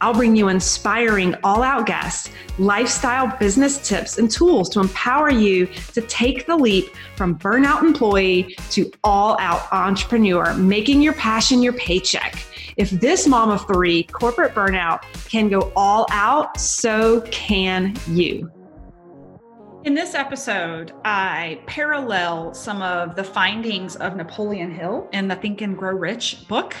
I'll 0.00 0.14
bring 0.14 0.36
you 0.36 0.48
inspiring 0.48 1.34
all 1.42 1.62
out 1.62 1.86
guests, 1.86 2.30
lifestyle 2.58 3.36
business 3.38 3.78
tips, 3.86 4.18
and 4.18 4.30
tools 4.30 4.68
to 4.70 4.80
empower 4.80 5.28
you 5.28 5.66
to 5.92 6.00
take 6.02 6.46
the 6.46 6.56
leap 6.56 6.94
from 7.16 7.36
burnout 7.36 7.82
employee 7.82 8.56
to 8.70 8.92
all 9.02 9.36
out 9.40 9.72
entrepreneur, 9.72 10.54
making 10.54 11.02
your 11.02 11.14
passion 11.14 11.62
your 11.62 11.72
paycheck. 11.72 12.44
If 12.76 12.90
this 12.90 13.26
mom 13.26 13.50
of 13.50 13.66
three 13.66 14.04
corporate 14.04 14.54
burnout 14.54 15.02
can 15.28 15.48
go 15.48 15.72
all 15.74 16.06
out, 16.12 16.60
so 16.60 17.22
can 17.32 17.96
you. 18.06 18.52
In 19.82 19.94
this 19.94 20.14
episode, 20.14 20.92
I 21.04 21.60
parallel 21.66 22.54
some 22.54 22.82
of 22.82 23.16
the 23.16 23.24
findings 23.24 23.96
of 23.96 24.14
Napoleon 24.14 24.70
Hill 24.70 25.08
in 25.12 25.26
the 25.26 25.34
Think 25.34 25.60
and 25.60 25.76
Grow 25.76 25.94
Rich 25.94 26.46
book 26.46 26.76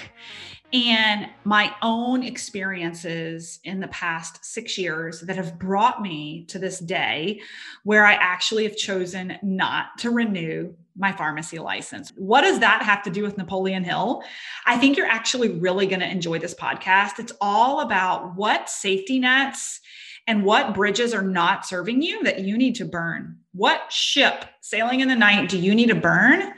and 0.72 1.28
my 1.44 1.74
own 1.80 2.22
experiences 2.22 3.58
in 3.64 3.80
the 3.80 3.88
past 3.88 4.44
six 4.44 4.76
years 4.76 5.22
that 5.22 5.36
have 5.36 5.58
brought 5.58 6.02
me 6.02 6.44
to 6.48 6.58
this 6.58 6.78
day 6.78 7.40
where 7.84 8.04
I 8.04 8.14
actually 8.14 8.64
have 8.64 8.76
chosen 8.76 9.38
not 9.42 9.96
to 9.98 10.10
renew 10.10 10.74
my 10.94 11.12
pharmacy 11.12 11.58
license. 11.58 12.12
What 12.16 12.42
does 12.42 12.58
that 12.58 12.82
have 12.82 13.02
to 13.04 13.10
do 13.10 13.22
with 13.22 13.38
Napoleon 13.38 13.84
Hill? 13.84 14.22
I 14.66 14.76
think 14.76 14.96
you're 14.96 15.06
actually 15.06 15.50
really 15.58 15.86
going 15.86 16.00
to 16.00 16.10
enjoy 16.10 16.38
this 16.38 16.54
podcast. 16.54 17.18
It's 17.18 17.32
all 17.40 17.80
about 17.80 18.36
what 18.36 18.68
safety 18.68 19.18
nets 19.18 19.80
and 20.26 20.44
what 20.44 20.74
bridges 20.74 21.14
are 21.14 21.22
not 21.22 21.64
serving 21.64 22.02
you 22.02 22.22
that 22.24 22.40
you 22.40 22.58
need 22.58 22.74
to 22.74 22.84
burn. 22.84 23.38
What 23.52 23.90
ship 23.90 24.44
sailing 24.60 25.00
in 25.00 25.08
the 25.08 25.16
night 25.16 25.48
do 25.48 25.58
you 25.58 25.74
need 25.74 25.88
to 25.88 25.94
burn 25.94 26.52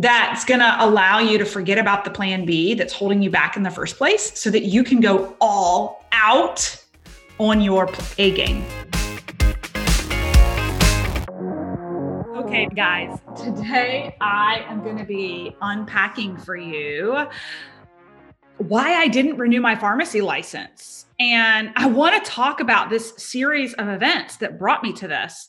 that's 0.00 0.44
going 0.44 0.60
to 0.60 0.76
allow 0.78 1.18
you 1.18 1.38
to 1.38 1.44
forget 1.44 1.76
about 1.76 2.04
the 2.04 2.10
plan 2.10 2.44
B 2.44 2.72
that's 2.74 2.92
holding 2.92 3.20
you 3.20 3.30
back 3.30 3.56
in 3.56 3.64
the 3.64 3.70
first 3.70 3.96
place 3.96 4.38
so 4.38 4.48
that 4.48 4.62
you 4.62 4.84
can 4.84 5.00
go 5.00 5.36
all 5.40 6.04
out 6.12 6.84
on 7.38 7.60
your 7.60 7.90
A 8.16 8.30
game. 8.30 8.64
Okay, 12.36 12.68
guys, 12.76 13.18
today 13.36 14.16
I 14.20 14.64
am 14.68 14.84
going 14.84 14.98
to 14.98 15.04
be 15.04 15.56
unpacking 15.60 16.36
for 16.36 16.56
you 16.56 17.26
why 18.58 18.94
I 18.94 19.08
didn't 19.08 19.36
renew 19.36 19.60
my 19.60 19.74
pharmacy 19.74 20.20
license. 20.20 21.06
And 21.18 21.72
I 21.74 21.86
want 21.86 22.24
to 22.24 22.30
talk 22.30 22.60
about 22.60 22.88
this 22.88 23.14
series 23.16 23.74
of 23.74 23.88
events 23.88 24.36
that 24.36 24.60
brought 24.60 24.84
me 24.84 24.92
to 24.92 25.08
this. 25.08 25.48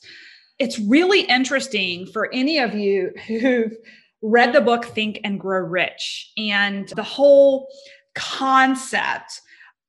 It's 0.58 0.80
really 0.80 1.20
interesting 1.20 2.06
for 2.06 2.32
any 2.34 2.58
of 2.58 2.74
you 2.74 3.12
who've 3.28 3.76
read 4.22 4.52
the 4.52 4.60
book 4.60 4.84
Think 4.84 5.20
and 5.24 5.40
Grow 5.40 5.60
Rich 5.60 6.32
and 6.36 6.88
the 6.88 7.02
whole 7.02 7.68
concept 8.14 9.40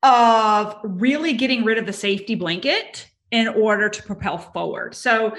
of 0.03 0.75
really 0.83 1.33
getting 1.33 1.63
rid 1.63 1.77
of 1.77 1.85
the 1.85 1.93
safety 1.93 2.35
blanket 2.35 3.07
in 3.31 3.47
order 3.47 3.89
to 3.89 4.03
propel 4.03 4.37
forward. 4.37 4.95
So, 4.95 5.35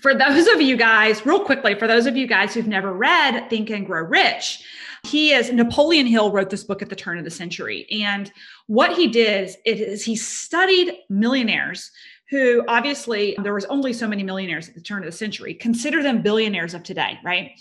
for 0.00 0.14
those 0.14 0.48
of 0.48 0.60
you 0.60 0.76
guys, 0.76 1.24
real 1.24 1.44
quickly, 1.44 1.76
for 1.76 1.86
those 1.86 2.06
of 2.06 2.16
you 2.16 2.26
guys 2.26 2.52
who've 2.52 2.66
never 2.66 2.92
read 2.92 3.48
Think 3.48 3.70
and 3.70 3.86
Grow 3.86 4.02
Rich, 4.02 4.64
he 5.04 5.32
is 5.32 5.52
Napoleon 5.52 6.06
Hill 6.06 6.32
wrote 6.32 6.50
this 6.50 6.64
book 6.64 6.82
at 6.82 6.88
the 6.88 6.96
turn 6.96 7.18
of 7.18 7.24
the 7.24 7.30
century. 7.30 7.86
And 7.90 8.32
what 8.66 8.96
he 8.96 9.06
did 9.06 9.54
is 9.64 10.04
he 10.04 10.16
studied 10.16 10.94
millionaires 11.08 11.90
who 12.30 12.64
obviously 12.66 13.36
there 13.42 13.54
was 13.54 13.66
only 13.66 13.92
so 13.92 14.08
many 14.08 14.22
millionaires 14.22 14.68
at 14.68 14.74
the 14.74 14.80
turn 14.80 15.00
of 15.00 15.06
the 15.06 15.12
century. 15.12 15.54
Consider 15.54 16.02
them 16.02 16.22
billionaires 16.22 16.74
of 16.74 16.82
today, 16.82 17.18
right? 17.22 17.52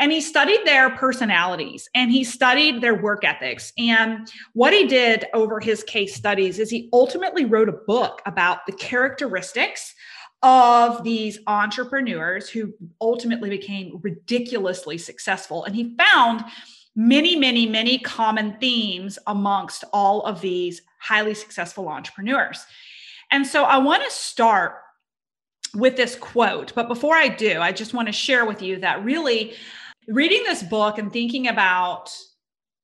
And 0.00 0.10
he 0.10 0.20
studied 0.20 0.60
their 0.64 0.90
personalities 0.90 1.88
and 1.94 2.10
he 2.10 2.24
studied 2.24 2.80
their 2.80 3.00
work 3.00 3.22
ethics. 3.22 3.72
And 3.78 4.28
what 4.54 4.72
he 4.72 4.86
did 4.86 5.26
over 5.34 5.60
his 5.60 5.84
case 5.84 6.14
studies 6.14 6.58
is 6.58 6.70
he 6.70 6.88
ultimately 6.92 7.44
wrote 7.44 7.68
a 7.68 7.80
book 7.86 8.22
about 8.26 8.66
the 8.66 8.72
characteristics 8.72 9.94
of 10.42 11.04
these 11.04 11.38
entrepreneurs 11.46 12.48
who 12.48 12.72
ultimately 13.00 13.50
became 13.50 14.00
ridiculously 14.02 14.96
successful. 14.96 15.64
And 15.64 15.76
he 15.76 15.94
found 15.96 16.44
many, 16.96 17.36
many, 17.36 17.66
many 17.66 17.98
common 17.98 18.56
themes 18.58 19.18
amongst 19.26 19.84
all 19.92 20.22
of 20.22 20.40
these 20.40 20.80
highly 20.98 21.34
successful 21.34 21.88
entrepreneurs. 21.88 22.64
And 23.30 23.46
so 23.46 23.64
I 23.64 23.76
want 23.76 24.02
to 24.02 24.10
start 24.10 24.76
with 25.74 25.96
this 25.96 26.16
quote. 26.16 26.74
But 26.74 26.88
before 26.88 27.14
I 27.14 27.28
do, 27.28 27.60
I 27.60 27.72
just 27.72 27.94
want 27.94 28.08
to 28.08 28.12
share 28.12 28.44
with 28.44 28.60
you 28.62 28.78
that 28.78 29.04
really 29.04 29.54
reading 30.10 30.42
this 30.42 30.64
book 30.64 30.98
and 30.98 31.12
thinking 31.12 31.46
about 31.46 32.12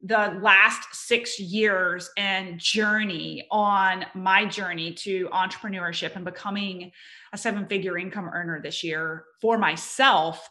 the 0.01 0.39
last 0.41 0.95
six 0.95 1.41
years 1.41 2.09
and 2.17 2.61
journey 2.61 3.45
on 3.51 4.07
my 4.15 4.45
journey 4.45 4.93
to 4.93 5.29
entrepreneurship 5.31 6.15
and 6.15 6.25
becoming 6.25 6.93
a 7.33 7.39
seven 7.39 7.67
figure 7.67 7.99
income 7.99 8.31
earner 8.33 8.63
this 8.63 8.85
year 8.85 9.25
for 9.41 9.59
myself, 9.59 10.49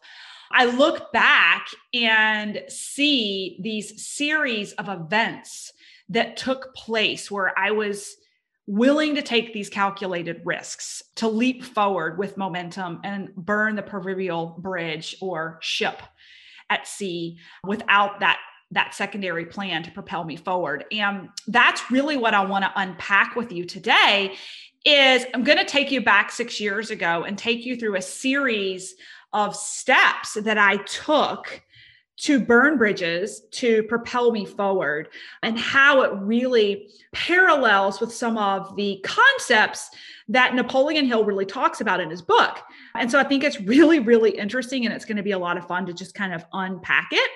I 0.52 0.66
look 0.66 1.14
back 1.14 1.68
and 1.94 2.62
see 2.68 3.58
these 3.62 4.06
series 4.06 4.74
of 4.74 4.90
events 4.90 5.72
that 6.10 6.36
took 6.36 6.76
place 6.76 7.32
where 7.32 7.58
I 7.58 7.72
was 7.72 8.18
willing 8.68 9.16
to 9.16 9.22
take 9.22 9.54
these 9.54 9.70
calculated 9.70 10.42
risks 10.44 11.02
to 11.16 11.30
leap 11.30 11.64
forward 11.64 12.18
with 12.18 12.36
momentum 12.36 13.00
and 13.06 13.34
burn 13.36 13.76
the 13.76 13.82
proverbial 13.82 14.58
bridge 14.60 15.16
or 15.22 15.58
ship 15.62 16.02
at 16.70 16.88
sea 16.88 17.38
without 17.64 18.20
that 18.20 18.40
that 18.72 18.94
secondary 18.94 19.46
plan 19.46 19.84
to 19.84 19.92
propel 19.92 20.24
me 20.24 20.36
forward 20.36 20.86
and 20.92 21.30
that's 21.48 21.92
really 21.92 22.18
what 22.18 22.34
i 22.34 22.44
want 22.44 22.64
to 22.64 22.72
unpack 22.76 23.36
with 23.36 23.52
you 23.52 23.64
today 23.64 24.36
is 24.86 25.26
i'm 25.34 25.44
going 25.44 25.58
to 25.58 25.66
take 25.66 25.92
you 25.92 26.02
back 26.02 26.32
6 26.32 26.60
years 26.60 26.90
ago 26.90 27.24
and 27.24 27.38
take 27.38 27.66
you 27.66 27.76
through 27.76 27.96
a 27.96 28.02
series 28.02 28.96
of 29.34 29.56
steps 29.56 30.34
that 30.34 30.58
i 30.58 30.78
took 30.78 31.62
to 32.18 32.40
burn 32.40 32.78
bridges 32.78 33.42
to 33.52 33.84
propel 33.84 34.32
me 34.32 34.46
forward 34.46 35.10
and 35.44 35.60
how 35.60 36.02
it 36.02 36.12
really 36.14 36.90
parallels 37.12 38.00
with 38.00 38.14
some 38.14 38.38
of 38.38 38.76
the 38.76 39.04
concepts 39.04 39.90
that 40.30 40.56
Napoleon 40.56 41.06
Hill 41.06 41.26
really 41.26 41.46
talks 41.46 41.82
about 41.82 42.00
in 42.00 42.10
his 42.10 42.22
book. 42.22 42.62
And 42.98 43.10
so 43.12 43.20
I 43.20 43.24
think 43.24 43.44
it's 43.44 43.60
really, 43.62 44.00
really 44.00 44.32
interesting 44.32 44.86
and 44.86 44.94
it's 44.94 45.06
going 45.06 45.18
to 45.18 45.24
be 45.24 45.32
a 45.32 45.40
lot 45.40 45.58
of 45.58 45.68
fun 45.68 45.86
to 45.86 45.94
just 45.94 46.16
kind 46.16 46.34
of 46.34 46.46
unpack 46.54 47.10
it 47.12 47.32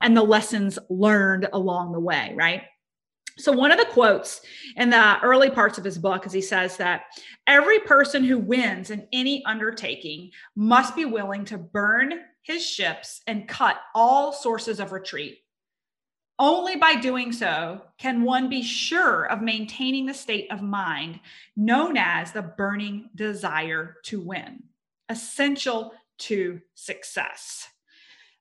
and 0.00 0.16
the 0.16 0.22
lessons 0.22 0.78
learned 0.88 1.48
along 1.52 1.92
the 1.92 2.00
way, 2.00 2.32
right? 2.36 2.62
So, 3.38 3.52
one 3.52 3.72
of 3.72 3.78
the 3.78 3.86
quotes 3.86 4.42
in 4.76 4.90
the 4.90 5.18
early 5.22 5.50
parts 5.50 5.78
of 5.78 5.84
his 5.84 5.96
book 5.96 6.26
is 6.26 6.32
he 6.32 6.42
says 6.42 6.76
that 6.76 7.04
every 7.46 7.78
person 7.80 8.22
who 8.22 8.38
wins 8.38 8.90
in 8.90 9.08
any 9.12 9.42
undertaking 9.46 10.30
must 10.56 10.94
be 10.94 11.06
willing 11.06 11.46
to 11.46 11.56
burn 11.56 12.12
his 12.42 12.64
ships 12.64 13.22
and 13.26 13.48
cut 13.48 13.78
all 13.94 14.32
sources 14.32 14.78
of 14.78 14.92
retreat. 14.92 15.38
Only 16.38 16.76
by 16.76 16.94
doing 16.94 17.32
so 17.32 17.82
can 17.98 18.22
one 18.22 18.48
be 18.48 18.62
sure 18.62 19.24
of 19.26 19.42
maintaining 19.42 20.06
the 20.06 20.14
state 20.14 20.50
of 20.50 20.62
mind 20.62 21.20
known 21.56 21.96
as 21.96 22.32
the 22.32 22.42
burning 22.42 23.10
desire 23.14 23.96
to 24.04 24.20
win, 24.20 24.62
essential 25.10 25.92
to 26.18 26.60
success. 26.74 27.68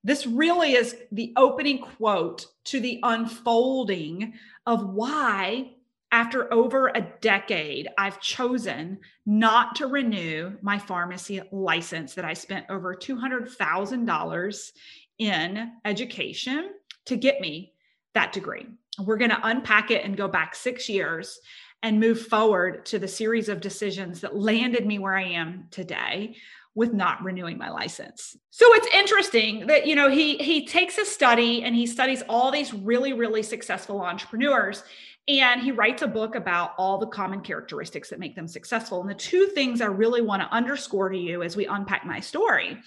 This 0.03 0.25
really 0.25 0.73
is 0.73 0.95
the 1.11 1.33
opening 1.35 1.79
quote 1.79 2.45
to 2.65 2.79
the 2.79 2.99
unfolding 3.03 4.33
of 4.65 4.93
why 4.93 5.71
after 6.11 6.51
over 6.51 6.87
a 6.87 7.07
decade, 7.21 7.87
I've 7.97 8.19
chosen 8.19 8.99
not 9.25 9.75
to 9.75 9.87
renew 9.87 10.53
my 10.61 10.79
pharmacy 10.79 11.41
license 11.51 12.15
that 12.15 12.25
I 12.25 12.33
spent 12.33 12.65
over 12.69 12.95
$200,000 12.95 14.71
in 15.19 15.71
education 15.85 16.71
to 17.05 17.15
get 17.15 17.41
me 17.41 17.73
that 18.15 18.33
degree. 18.33 18.65
We're 18.99 19.17
going 19.17 19.29
to 19.29 19.47
unpack 19.47 19.91
it 19.91 20.03
and 20.03 20.17
go 20.17 20.27
back 20.27 20.55
six 20.55 20.89
years 20.89 21.39
and 21.83 21.99
move 21.99 22.27
forward 22.27 22.85
to 22.87 22.99
the 22.99 23.07
series 23.07 23.47
of 23.47 23.61
decisions 23.61 24.21
that 24.21 24.35
landed 24.35 24.85
me 24.85 24.99
where 24.99 25.15
I 25.15 25.23
am 25.23 25.67
today 25.71 26.35
with 26.79 26.93
not 26.93 27.21
renewing 27.21 27.57
my 27.57 27.69
license. 27.69 28.37
So 28.51 28.65
it's 28.75 28.87
interesting 28.95 29.67
that 29.67 29.85
you 29.85 29.95
know 29.95 30.09
he 30.09 30.37
he 30.37 30.65
takes 30.65 30.97
a 30.97 31.03
study 31.03 31.63
and 31.63 31.75
he 31.75 31.85
studies 31.85 32.23
all 32.29 32.51
these 32.51 32.73
really 32.73 33.11
really 33.11 33.43
successful 33.43 33.99
entrepreneurs 34.01 34.83
and 35.27 35.61
he 35.61 35.73
writes 35.73 36.01
a 36.01 36.07
book 36.07 36.35
about 36.35 36.75
all 36.77 36.97
the 36.97 37.05
common 37.05 37.41
characteristics 37.41 38.09
that 38.09 38.17
make 38.17 38.33
them 38.33 38.47
successful. 38.47 39.01
And 39.01 39.09
the 39.09 39.13
two 39.13 39.47
things 39.47 39.81
I 39.81 39.87
really 39.87 40.21
want 40.21 40.41
to 40.41 40.55
underscore 40.55 41.09
to 41.09 41.17
you 41.17 41.43
as 41.43 41.57
we 41.57 41.67
unpack 41.67 42.05
my 42.05 42.21
story 42.21 42.79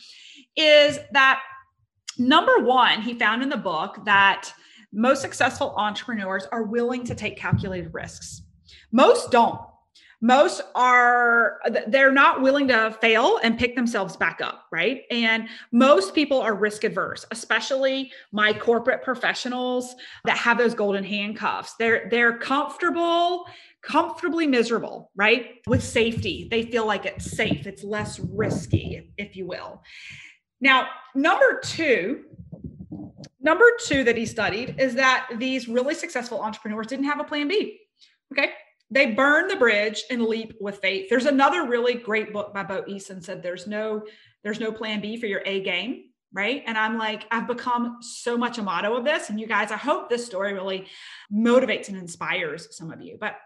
is 0.56 0.99
that 1.12 1.43
number 2.19 2.59
1, 2.61 3.03
he 3.03 3.15
found 3.15 3.43
in 3.43 3.50
the 3.50 3.56
book 3.56 4.05
that 4.06 4.50
most 4.93 5.21
successful 5.21 5.75
entrepreneurs 5.77 6.47
are 6.50 6.65
willing 6.65 7.05
to 7.05 7.15
take 7.15 7.37
calculated 7.37 7.93
risks. 7.93 8.43
Most 8.91 9.31
don't 9.31 9.61
most 10.23 10.63
are 10.77 11.59
they're 11.89 12.13
not 12.13 12.41
willing 12.41 12.69
to 12.69 12.97
fail 13.01 13.41
and 13.43 13.59
pick 13.59 13.75
themselves 13.75 14.17
back 14.17 14.41
up 14.41 14.65
right? 14.73 15.03
And 15.11 15.49
most 15.73 16.15
people 16.15 16.41
are 16.41 16.55
risk 16.55 16.85
adverse 16.85 17.27
especially 17.31 18.11
my 18.31 18.53
corporate 18.53 19.03
professionals 19.03 19.95
that 20.25 20.39
have 20.39 20.57
those 20.57 20.75
golden 20.75 21.05
handcuffs. 21.05 21.75
They're 21.75 22.09
they're 22.09 22.39
comfortable 22.39 23.47
comfortably 23.83 24.47
miserable 24.47 25.11
right? 25.17 25.57
With 25.67 25.83
safety. 25.83 26.47
They 26.51 26.63
feel 26.63 26.87
like 26.87 27.05
it's 27.05 27.31
safe. 27.31 27.67
It's 27.67 27.83
less 27.83 28.21
risky 28.21 29.13
if 29.19 29.37
you 29.37 29.47
will. 29.47 29.83
Now 30.61 30.87
number 31.15 31.61
2 31.65 32.25
number 33.41 33.65
2 33.87 34.05
that 34.05 34.17
he 34.17 34.25
studied 34.25 34.77
is 34.79 34.95
that 34.95 35.27
these 35.39 35.67
really 35.67 35.97
successful 35.97 36.41
entrepreneurs 36.41 36.87
didn't 36.87 37.07
have 37.07 37.19
a 37.19 37.25
plan 37.25 37.49
B 37.49 37.81
okay 38.33 38.53
they 38.93 39.12
burn 39.12 39.49
the 39.49 39.56
bridge 39.56 40.05
and 40.11 40.23
leap 40.27 40.55
with 40.61 40.79
faith. 40.79 41.09
There's 41.09 41.25
another 41.25 41.67
really 41.67 41.94
great 41.94 42.31
book 42.33 42.53
by 42.53 42.62
Bo 42.62 42.83
Eason 42.83 43.25
said 43.25 43.43
there's 43.43 43.67
no 43.67 44.03
there's 44.44 44.61
no 44.61 44.71
plan 44.71 45.00
B 45.00 45.17
for 45.17 45.27
your 45.27 45.41
A 45.47 45.62
game, 45.62 46.11
right? 46.33 46.62
And 46.67 46.77
I'm 46.77 46.99
like 46.99 47.25
I've 47.31 47.47
become 47.47 47.99
so 48.03 48.37
much 48.37 48.59
a 48.59 48.62
motto 48.62 48.94
of 48.94 49.05
this 49.05 49.31
and 49.31 49.41
you 49.41 49.47
guys 49.47 49.73
I 49.73 49.79
hope 49.79 50.11
this 50.11 50.27
story 50.27 50.53
really 50.53 50.87
motivates 51.33 51.89
and 51.89 51.97
inspires 51.97 52.77
some 52.77 52.93
of 52.93 53.00
you. 53.00 53.17
But 53.19 53.37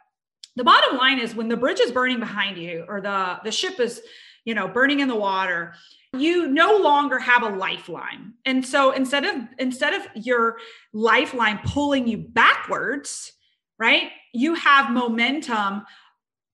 the 0.56 0.64
bottom 0.64 0.96
line 0.96 1.20
is 1.20 1.36
when 1.36 1.48
the 1.48 1.56
bridge 1.56 1.80
is 1.80 1.92
burning 1.92 2.18
behind 2.18 2.58
you 2.58 2.84
or 2.88 3.00
the 3.00 3.38
the 3.44 3.52
ship 3.52 3.78
is 3.78 4.02
you 4.44 4.54
know 4.54 4.66
burning 4.66 4.98
in 4.98 5.06
the 5.06 5.14
water 5.14 5.74
you 6.16 6.48
no 6.48 6.78
longer 6.78 7.18
have 7.18 7.42
a 7.42 7.48
lifeline 7.50 8.32
and 8.46 8.64
so 8.64 8.92
instead 8.92 9.24
of 9.24 9.42
instead 9.58 9.92
of 9.92 10.06
your 10.14 10.56
lifeline 10.92 11.60
pulling 11.64 12.08
you 12.08 12.16
backwards 12.16 13.32
right? 13.78 14.10
You 14.32 14.54
have 14.54 14.90
momentum 14.90 15.84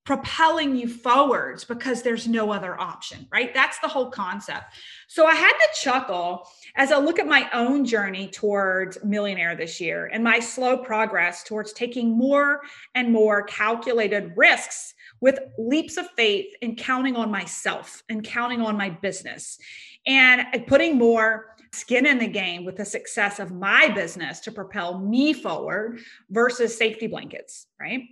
propelling 0.05 0.75
you 0.75 0.89
forwards 0.89 1.63
because 1.63 2.03
there's 2.03 2.27
no 2.27 2.51
other 2.51 2.79
option, 2.81 3.25
right? 3.33 3.55
That's 3.55 3.79
the 3.79 3.87
whole 3.87 4.11
concept. 4.11 4.75
So 5.07 5.27
I 5.27 5.35
had 5.35 5.53
to 5.53 5.81
chuckle 5.81 6.49
as 6.75 6.91
I 6.91 6.99
look 6.99 7.21
at 7.21 7.27
my 7.27 7.49
own 7.53 7.85
journey 7.85 8.27
towards 8.27 8.99
millionaire 9.05 9.55
this 9.55 9.81
year 9.81 10.11
and 10.13 10.25
my 10.25 10.41
slow 10.41 10.77
progress 10.77 11.45
towards 11.45 11.73
taking 11.73 12.19
more 12.19 12.63
and 12.97 13.13
more 13.13 13.45
calculated 13.45 14.33
risks 14.37 14.95
with 15.21 15.39
leaps 15.57 15.97
of 15.97 16.09
faith 16.17 16.53
and 16.63 16.77
counting 16.77 17.15
on 17.15 17.31
myself 17.31 18.03
and 18.09 18.25
counting 18.25 18.61
on 18.61 18.77
my 18.77 18.91
business 18.91 19.59
and 20.05 20.45
putting 20.67 20.99
more 20.99 21.52
skin 21.73 22.07
in 22.07 22.19
the 22.19 22.27
game 22.27 22.65
with 22.65 22.77
the 22.77 22.85
success 22.85 23.39
of 23.39 23.51
my 23.51 23.89
business 23.89 24.41
to 24.41 24.53
propel 24.53 24.99
me 24.99 25.33
forward 25.33 26.01
versus 26.31 26.77
safety 26.77 27.07
blankets, 27.07 27.67
right? 27.81 28.03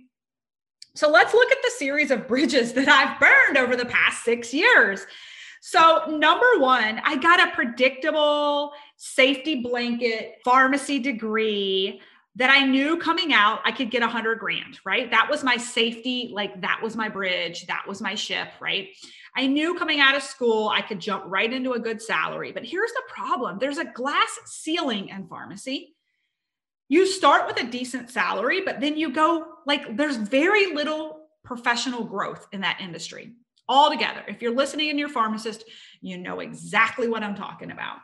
So 0.95 1.09
let's 1.09 1.33
look 1.33 1.51
at 1.51 1.61
the 1.63 1.71
series 1.77 2.11
of 2.11 2.27
bridges 2.27 2.73
that 2.73 2.89
I've 2.89 3.19
burned 3.19 3.57
over 3.57 3.75
the 3.75 3.85
past 3.85 4.23
six 4.23 4.53
years. 4.53 5.05
So, 5.63 6.05
number 6.07 6.57
one, 6.57 6.99
I 7.03 7.17
got 7.17 7.39
a 7.39 7.51
predictable 7.51 8.73
safety 8.97 9.61
blanket 9.61 10.39
pharmacy 10.43 10.97
degree 10.97 12.01
that 12.35 12.49
I 12.49 12.65
knew 12.65 12.97
coming 12.97 13.31
out 13.31 13.59
I 13.63 13.71
could 13.71 13.91
get 13.91 14.01
a 14.01 14.07
hundred 14.07 14.39
grand, 14.39 14.79
right? 14.83 15.11
That 15.11 15.29
was 15.29 15.43
my 15.43 15.57
safety, 15.57 16.31
like 16.33 16.61
that 16.61 16.79
was 16.81 16.95
my 16.95 17.09
bridge, 17.09 17.67
that 17.67 17.83
was 17.87 18.01
my 18.01 18.15
ship, 18.15 18.47
right? 18.59 18.89
I 19.35 19.47
knew 19.47 19.77
coming 19.77 19.99
out 19.99 20.15
of 20.15 20.23
school 20.23 20.69
I 20.69 20.81
could 20.81 20.99
jump 20.99 21.23
right 21.27 21.51
into 21.51 21.73
a 21.73 21.79
good 21.79 22.01
salary. 22.01 22.51
But 22.51 22.65
here's 22.65 22.91
the 22.91 23.03
problem 23.07 23.59
there's 23.59 23.77
a 23.77 23.85
glass 23.85 24.39
ceiling 24.45 25.09
in 25.09 25.27
pharmacy. 25.27 25.95
You 26.89 27.07
start 27.07 27.47
with 27.47 27.61
a 27.61 27.71
decent 27.71 28.09
salary, 28.09 28.61
but 28.65 28.81
then 28.81 28.97
you 28.97 29.13
go 29.13 29.45
like 29.65 29.95
there's 29.95 30.17
very 30.17 30.73
little 30.73 31.29
professional 31.43 32.03
growth 32.03 32.45
in 32.51 32.61
that 32.61 32.81
industry 32.81 33.33
altogether. 33.69 34.23
If 34.27 34.41
you're 34.41 34.53
listening 34.53 34.89
and 34.89 34.99
you're 34.99 35.09
a 35.09 35.13
pharmacist, 35.13 35.63
you 36.01 36.17
know 36.17 36.41
exactly 36.41 37.07
what 37.07 37.23
I'm 37.23 37.35
talking 37.35 37.71
about. 37.71 37.97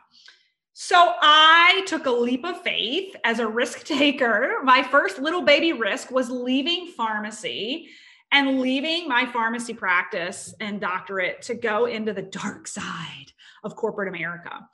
So 0.72 1.14
I 1.20 1.82
took 1.86 2.06
a 2.06 2.10
leap 2.10 2.44
of 2.44 2.62
faith 2.62 3.14
as 3.24 3.40
a 3.40 3.46
risk 3.46 3.84
taker. 3.84 4.60
My 4.62 4.82
first 4.82 5.18
little 5.18 5.42
baby 5.42 5.72
risk 5.72 6.10
was 6.10 6.30
leaving 6.30 6.86
pharmacy 6.96 7.88
and 8.32 8.60
leaving 8.60 9.08
my 9.08 9.26
pharmacy 9.26 9.74
practice 9.74 10.54
and 10.60 10.80
doctorate 10.80 11.42
to 11.42 11.54
go 11.54 11.86
into 11.86 12.12
the 12.12 12.22
dark 12.22 12.66
side 12.66 13.32
of 13.64 13.76
corporate 13.76 14.08
America. 14.08 14.68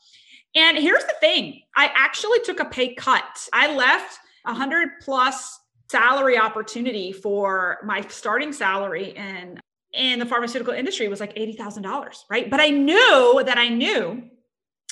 And 0.54 0.76
here's 0.78 1.04
the 1.04 1.14
thing 1.20 1.62
I 1.76 1.90
actually 1.94 2.40
took 2.40 2.60
a 2.60 2.64
pay 2.64 2.94
cut. 2.94 3.48
I 3.52 3.74
left 3.74 4.18
a 4.46 4.50
100 4.50 5.00
plus 5.00 5.60
salary 5.90 6.38
opportunity 6.38 7.12
for 7.12 7.78
my 7.84 8.00
starting 8.08 8.52
salary 8.52 9.10
in 9.16 9.60
in 9.92 10.18
the 10.18 10.26
pharmaceutical 10.26 10.74
industry 10.74 11.06
was 11.06 11.20
like 11.20 11.34
$80,000, 11.36 12.24
right? 12.28 12.50
But 12.50 12.60
I 12.60 12.70
knew 12.70 13.42
that 13.46 13.58
I 13.58 13.68
knew 13.68 14.28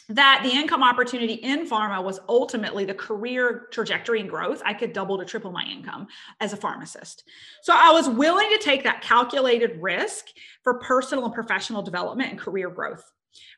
that 0.09 0.41
the 0.43 0.51
income 0.51 0.83
opportunity 0.83 1.35
in 1.35 1.69
pharma 1.69 2.03
was 2.03 2.21
ultimately 2.29 2.85
the 2.85 2.95
career 2.95 3.69
trajectory 3.71 4.21
and 4.21 4.29
growth. 4.29 4.63
I 4.65 4.75
could 4.75 4.93
double 4.93 5.19
to 5.19 5.25
triple 5.25 5.53
my 5.53 5.65
income 5.65 6.09
as 6.41 6.53
a 6.53 6.57
pharmacist. 6.57 7.25
So 7.63 7.73
I 7.77 7.93
was 7.93 8.09
willing 8.09 8.49
to 8.51 8.59
take 8.59 8.85
that 8.85 9.03
calculated 9.03 9.81
risk 9.81 10.27
for 10.63 10.75
personal 10.75 11.25
and 11.25 11.35
professional 11.35 11.83
development 11.83 12.31
and 12.31 12.39
career 12.39 12.71
growth, 12.71 13.05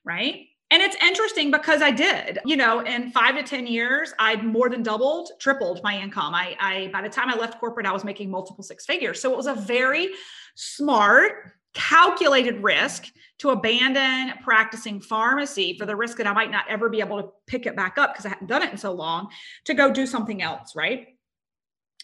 right? 0.04 0.46
And 0.70 0.82
it's 0.82 0.96
interesting 1.02 1.50
because 1.50 1.82
I 1.82 1.90
did, 1.90 2.38
you 2.44 2.56
know, 2.56 2.80
in 2.80 3.10
five 3.10 3.36
to 3.36 3.42
10 3.42 3.66
years, 3.66 4.12
I'd 4.18 4.44
more 4.44 4.68
than 4.68 4.82
doubled, 4.82 5.30
tripled 5.38 5.80
my 5.84 5.98
income. 6.00 6.34
I, 6.34 6.56
I, 6.58 6.90
by 6.92 7.02
the 7.02 7.08
time 7.08 7.28
I 7.28 7.36
left 7.36 7.60
corporate, 7.60 7.86
I 7.86 7.92
was 7.92 8.02
making 8.02 8.30
multiple 8.30 8.64
six 8.64 8.84
figures. 8.84 9.20
So 9.20 9.30
it 9.30 9.36
was 9.36 9.46
a 9.46 9.54
very 9.54 10.08
smart, 10.56 11.52
calculated 11.74 12.62
risk 12.62 13.06
to 13.38 13.50
abandon 13.50 14.32
practicing 14.42 15.00
pharmacy 15.00 15.76
for 15.76 15.86
the 15.86 15.96
risk 15.96 16.16
that 16.18 16.26
I 16.26 16.32
might 16.32 16.50
not 16.50 16.64
ever 16.68 16.88
be 16.88 17.00
able 17.00 17.20
to 17.20 17.28
pick 17.46 17.66
it 17.66 17.76
back 17.76 17.98
up 17.98 18.12
because 18.12 18.26
I 18.26 18.30
hadn't 18.30 18.46
done 18.46 18.62
it 18.62 18.70
in 18.70 18.78
so 18.78 18.92
long 18.92 19.28
to 19.64 19.74
go 19.74 19.92
do 19.92 20.06
something 20.06 20.40
else, 20.40 20.76
right? 20.76 21.08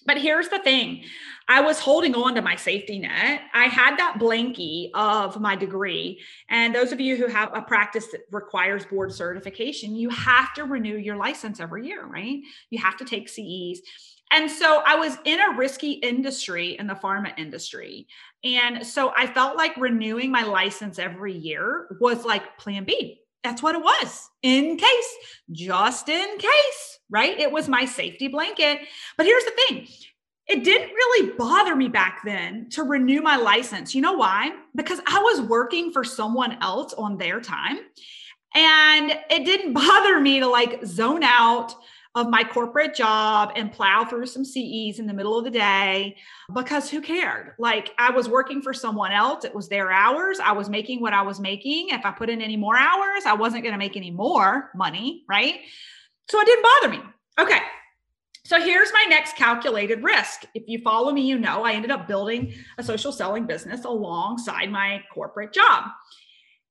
But 0.06 0.18
here's 0.18 0.48
the 0.48 0.58
thing 0.58 1.04
I 1.48 1.60
was 1.60 1.78
holding 1.78 2.14
on 2.14 2.34
to 2.34 2.42
my 2.42 2.56
safety 2.56 2.98
net. 2.98 3.42
I 3.52 3.64
had 3.64 3.96
that 3.98 4.18
blankie 4.18 4.90
of 4.94 5.40
my 5.40 5.56
degree. 5.56 6.20
And 6.48 6.74
those 6.74 6.92
of 6.92 7.00
you 7.00 7.16
who 7.16 7.26
have 7.26 7.50
a 7.54 7.62
practice 7.62 8.06
that 8.12 8.22
requires 8.30 8.86
board 8.86 9.12
certification, 9.12 9.94
you 9.94 10.08
have 10.10 10.54
to 10.54 10.64
renew 10.64 10.96
your 10.96 11.16
license 11.16 11.60
every 11.60 11.86
year, 11.86 12.06
right? 12.06 12.40
You 12.70 12.78
have 12.78 12.96
to 12.98 13.04
take 13.04 13.28
CEs. 13.28 13.82
And 14.32 14.48
so 14.48 14.82
I 14.86 14.94
was 14.94 15.18
in 15.24 15.40
a 15.40 15.56
risky 15.56 15.92
industry 15.92 16.76
in 16.78 16.86
the 16.86 16.94
pharma 16.94 17.36
industry. 17.36 18.06
And 18.42 18.86
so 18.86 19.12
I 19.16 19.26
felt 19.26 19.56
like 19.56 19.76
renewing 19.76 20.30
my 20.30 20.42
license 20.42 20.98
every 20.98 21.34
year 21.34 21.96
was 22.00 22.24
like 22.24 22.58
plan 22.58 22.84
B. 22.84 23.20
That's 23.44 23.62
what 23.62 23.74
it 23.74 23.82
was 23.82 24.28
in 24.42 24.76
case, 24.76 25.16
just 25.50 26.08
in 26.08 26.38
case, 26.38 26.98
right? 27.10 27.38
It 27.38 27.50
was 27.50 27.68
my 27.68 27.84
safety 27.84 28.28
blanket. 28.28 28.80
But 29.16 29.26
here's 29.26 29.44
the 29.44 29.52
thing 29.68 29.88
it 30.46 30.64
didn't 30.64 30.88
really 30.88 31.32
bother 31.38 31.76
me 31.76 31.88
back 31.88 32.22
then 32.24 32.68
to 32.70 32.82
renew 32.82 33.22
my 33.22 33.36
license. 33.36 33.94
You 33.94 34.02
know 34.02 34.14
why? 34.14 34.50
Because 34.74 35.00
I 35.06 35.20
was 35.20 35.42
working 35.42 35.92
for 35.92 36.02
someone 36.02 36.58
else 36.60 36.92
on 36.94 37.16
their 37.16 37.40
time. 37.40 37.78
And 38.54 39.12
it 39.30 39.44
didn't 39.44 39.72
bother 39.74 40.18
me 40.18 40.40
to 40.40 40.48
like 40.48 40.84
zone 40.84 41.22
out 41.22 41.74
of 42.16 42.28
my 42.28 42.42
corporate 42.42 42.94
job 42.94 43.52
and 43.54 43.70
plow 43.70 44.04
through 44.04 44.26
some 44.26 44.44
CEs 44.44 44.98
in 44.98 45.06
the 45.06 45.12
middle 45.12 45.38
of 45.38 45.44
the 45.44 45.50
day 45.50 46.16
because 46.52 46.90
who 46.90 47.00
cared? 47.00 47.52
Like 47.58 47.92
I 47.98 48.10
was 48.10 48.28
working 48.28 48.62
for 48.62 48.74
someone 48.74 49.12
else, 49.12 49.44
it 49.44 49.54
was 49.54 49.68
their 49.68 49.92
hours. 49.92 50.40
I 50.40 50.52
was 50.52 50.68
making 50.68 51.00
what 51.00 51.12
I 51.12 51.22
was 51.22 51.38
making. 51.38 51.90
If 51.90 52.04
I 52.04 52.10
put 52.10 52.28
in 52.28 52.42
any 52.42 52.56
more 52.56 52.76
hours, 52.76 53.24
I 53.26 53.34
wasn't 53.34 53.62
going 53.62 53.74
to 53.74 53.78
make 53.78 53.96
any 53.96 54.10
more 54.10 54.70
money, 54.74 55.24
right? 55.28 55.60
So 56.28 56.40
it 56.40 56.46
didn't 56.46 56.64
bother 56.64 56.88
me. 56.88 57.00
Okay. 57.38 57.60
So 58.44 58.60
here's 58.60 58.92
my 58.92 59.06
next 59.08 59.36
calculated 59.36 60.02
risk. 60.02 60.44
If 60.54 60.64
you 60.66 60.80
follow 60.82 61.12
me, 61.12 61.22
you 61.22 61.38
know 61.38 61.62
I 61.62 61.74
ended 61.74 61.92
up 61.92 62.08
building 62.08 62.52
a 62.78 62.82
social 62.82 63.12
selling 63.12 63.46
business 63.46 63.84
alongside 63.84 64.72
my 64.72 65.04
corporate 65.14 65.52
job. 65.52 65.84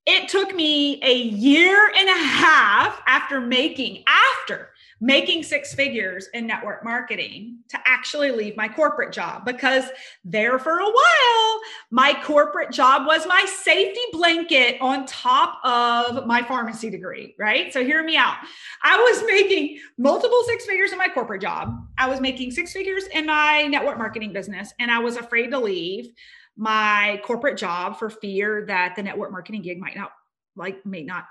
It 0.06 0.28
took 0.28 0.54
me 0.54 1.02
a 1.04 1.16
year 1.16 1.92
and 1.96 2.10
a 2.10 2.18
half 2.18 3.02
after 3.08 3.40
making, 3.40 4.04
after 4.08 4.69
making 5.02 5.44
six 5.44 5.74
figures 5.74 6.28
in 6.34 6.46
network 6.46 6.84
marketing 6.84 7.60
to 7.70 7.80
actually 7.86 8.32
leave 8.32 8.58
my 8.58 8.68
corporate 8.68 9.14
job 9.14 9.46
because 9.46 9.86
there 10.26 10.60
for 10.60 10.80
a 10.80 10.86
while, 10.86 11.60
my 11.90 12.20
corporate 12.24 12.72
job 12.72 13.08
was 13.08 13.26
my 13.26 13.46
safety 13.62 14.02
blanket 14.12 14.78
on 14.82 15.06
top 15.06 15.60
of 15.64 16.26
my 16.26 16.42
pharmacy 16.44 16.90
degree, 16.90 17.34
right? 17.40 17.72
So 17.72 17.84
hear 17.84 18.04
me 18.04 18.18
out. 18.18 18.36
I 18.84 18.98
was 18.98 19.24
making 19.26 19.80
multiple 19.98 20.44
six 20.48 20.66
figures 20.66 20.92
in 20.92 20.98
my 20.98 21.08
corporate 21.08 21.42
job. 21.42 21.76
I 21.98 22.10
was 22.10 22.20
making 22.20 22.52
six 22.52 22.74
figures 22.74 23.06
in 23.08 23.26
my 23.26 23.64
network 23.64 23.98
marketing 23.98 24.34
business, 24.34 24.74
and 24.80 24.92
I 24.92 25.00
was 25.00 25.16
afraid 25.16 25.52
to 25.52 25.60
leave 25.60 26.12
my 26.58 27.22
corporate 27.24 27.58
job 27.58 27.98
for 27.98 28.10
fear 28.10 28.66
that 28.68 28.96
the 28.98 29.04
network 29.04 29.32
marketing 29.32 29.62
gig 29.62 29.80
might 29.80 29.96
not 29.96 30.12
like 30.58 30.86
may 30.86 31.04
not 31.04 31.24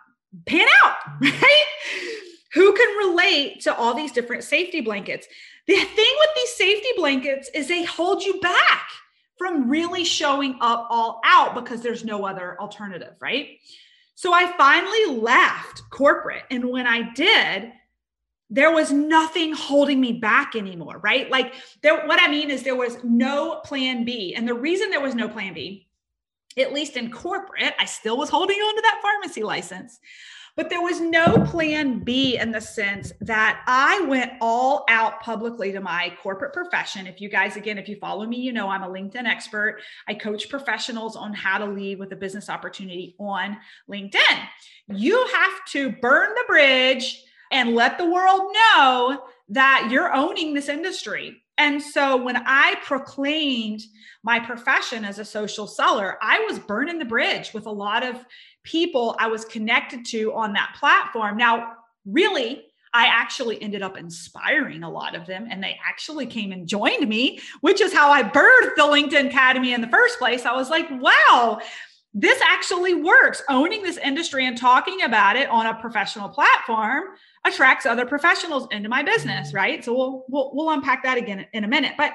pan 0.47 0.67
out, 0.85 0.97
right? 1.21 1.65
Who 2.55 2.73
can 2.75 3.09
relate 3.09 3.61
to 3.63 3.77
all 3.77 3.95
these 3.95 4.13
different 4.13 4.45
safety 4.45 4.81
blankets? 4.81 5.27
The 5.67 5.75
thing 5.75 5.85
with 6.19 6.31
these 6.37 6.53
safety 6.55 6.89
blankets 6.97 7.51
is 7.55 7.69
they 7.69 7.85
hold 7.85 8.23
you 8.23 8.41
back 8.41 8.89
from 9.37 9.69
really 9.69 10.05
showing 10.05 10.57
up 10.61 10.87
all 10.91 11.21
out 11.25 11.55
because 11.55 11.83
there's 11.83 12.05
no 12.05 12.27
other 12.27 12.61
alternative, 12.61 13.15
right? 13.21 13.59
So 14.15 14.33
I 14.33 14.53
finally 14.57 15.21
left 15.21 15.83
corporate. 15.91 16.43
And 16.51 16.71
when 16.71 16.87
I 16.87 17.13
did, 17.13 17.73
there 18.51 18.73
was 18.73 18.91
nothing 18.91 19.53
holding 19.53 20.01
me 20.01 20.15
back 20.15 20.57
anymore, 20.57 20.99
right? 21.03 21.31
Like 21.31 21.55
there 21.83 22.07
what 22.07 22.21
I 22.21 22.29
mean 22.29 22.51
is 22.51 22.63
there 22.63 22.75
was 22.75 22.97
no 23.05 23.61
plan 23.65 24.05
B. 24.05 24.35
And 24.35 24.49
the 24.49 24.55
reason 24.55 24.91
there 24.91 25.01
was 25.01 25.15
no 25.15 25.29
plan 25.29 25.55
B, 25.55 25.87
at 26.57 26.73
least 26.73 26.97
in 26.97 27.13
corporate, 27.13 27.75
I 27.79 27.85
still 27.85 28.17
was 28.17 28.31
holding 28.31 28.57
on 28.57 28.77
to 28.77 28.83
that 28.83 29.01
pharmacy 29.03 29.43
license. 29.43 30.01
But 30.59 30.71
there 30.71 30.83
was 30.83 31.01
no 31.01 31.45
plan 31.45 32.01
B 32.01 32.37
in 32.37 32.51
the 32.51 32.61
sense 32.61 33.13
that 33.21 33.63
I 33.69 34.01
went 34.09 34.33
all 34.41 34.85
out 34.89 35.21
publicly 35.21 35.71
to 35.71 35.81
my 35.81 36.13
corporate 36.21 36.53
profession. 36.53 37.07
If 37.07 37.21
you 37.21 37.29
guys, 37.29 37.55
again, 37.55 37.79
if 37.79 37.89
you 37.89 37.95
follow 37.95 38.27
me, 38.27 38.39
you 38.39 38.53
know 38.53 38.69
I'm 38.69 38.83
a 38.83 38.89
LinkedIn 38.89 39.25
expert. 39.25 39.81
I 40.09 40.15
coach 40.15 40.49
professionals 40.49 41.15
on 41.15 41.33
how 41.33 41.59
to 41.59 41.65
lead 41.65 42.01
with 42.01 42.11
a 42.11 42.17
business 42.17 42.51
opportunity 42.51 43.15
on 43.21 43.57
LinkedIn. 43.89 44.49
You 44.89 45.25
have 45.33 45.65
to 45.69 45.93
burn 45.93 46.31
the 46.35 46.45
bridge 46.49 47.23
and 47.53 47.77
let 47.77 47.97
the 47.97 48.11
world 48.11 48.53
know 48.53 49.27
that 49.51 49.89
you're 49.93 50.13
owning 50.13 50.55
this 50.55 50.69
industry. 50.69 51.41
And 51.59 51.81
so 51.81 52.17
when 52.17 52.37
I 52.37 52.75
proclaimed 52.83 53.83
my 54.25 54.41
profession 54.41 55.05
as 55.05 55.21
a 55.21 55.25
social 55.25 55.69
seller, 55.69 56.19
I 56.21 56.41
was 56.49 56.59
burning 56.59 56.99
the 56.99 57.05
bridge 57.05 57.53
with 57.53 57.67
a 57.67 57.71
lot 57.71 58.05
of 58.05 58.25
people 58.69 59.17
I 59.19 59.29
was 59.29 59.45
connected 59.45 60.05
to 60.07 60.33
on 60.35 60.53
that 60.53 60.77
platform. 60.79 61.39
Now, 61.39 61.73
really, 62.05 62.65
I 62.93 63.07
actually 63.07 63.61
ended 63.63 63.83
up 63.83 63.97
inspiring 63.97 64.83
a 64.83 64.91
lot 64.91 65.15
of 65.15 65.27
them, 65.27 65.47
and 65.51 65.63
they 65.63 65.79
actually 65.87 66.27
came 66.27 66.53
and 66.53 66.67
joined 66.67 67.09
me, 67.09 67.41
which 67.61 67.81
is 67.81 67.93
how 67.93 68.11
I 68.11 68.23
birthed 68.23 68.77
the 68.77 68.83
LinkedIn 68.83 69.29
Academy 69.29 69.73
in 69.73 69.81
the 69.81 69.89
first 69.89 70.19
place. 70.19 70.45
I 70.45 70.53
was 70.53 70.71
like, 70.71 70.89
wow, 70.91 71.61
this 72.15 72.41
actually 72.43 72.95
works. 72.95 73.43
Owning 73.49 73.83
this 73.83 73.99
industry 73.99 74.47
and 74.47 74.57
talking 74.57 75.03
about 75.03 75.37
it 75.37 75.49
on 75.49 75.67
a 75.67 75.75
professional 75.75 76.29
platform 76.29 77.05
attracts 77.47 77.87
other 77.87 78.07
professionals 78.07 78.67
into 78.71 78.89
my 78.89 79.03
business, 79.03 79.53
right? 79.53 79.85
So 79.85 79.95
we'll 79.95 80.25
we'll, 80.29 80.51
we'll 80.55 80.71
unpack 80.71 81.05
that 81.05 81.19
again 81.19 81.47
in 81.53 81.65
a 81.65 81.69
minute. 81.69 81.95
But 81.97 82.15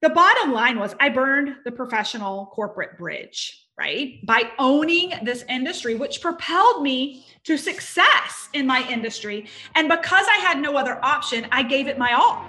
the 0.00 0.10
bottom 0.10 0.52
line 0.52 0.78
was 0.78 0.94
I 1.00 1.10
burned 1.10 1.56
the 1.64 1.72
professional 1.72 2.46
corporate 2.46 2.98
bridge 2.98 3.61
right? 3.82 4.24
By 4.24 4.44
owning 4.60 5.12
this 5.24 5.44
industry, 5.48 5.96
which 5.96 6.20
propelled 6.20 6.84
me 6.84 7.26
to 7.42 7.56
success 7.56 8.48
in 8.52 8.64
my 8.64 8.88
industry. 8.88 9.46
And 9.74 9.88
because 9.88 10.24
I 10.30 10.36
had 10.36 10.60
no 10.60 10.76
other 10.76 11.04
option, 11.04 11.48
I 11.50 11.64
gave 11.64 11.88
it 11.88 11.98
my 11.98 12.12
all. 12.12 12.48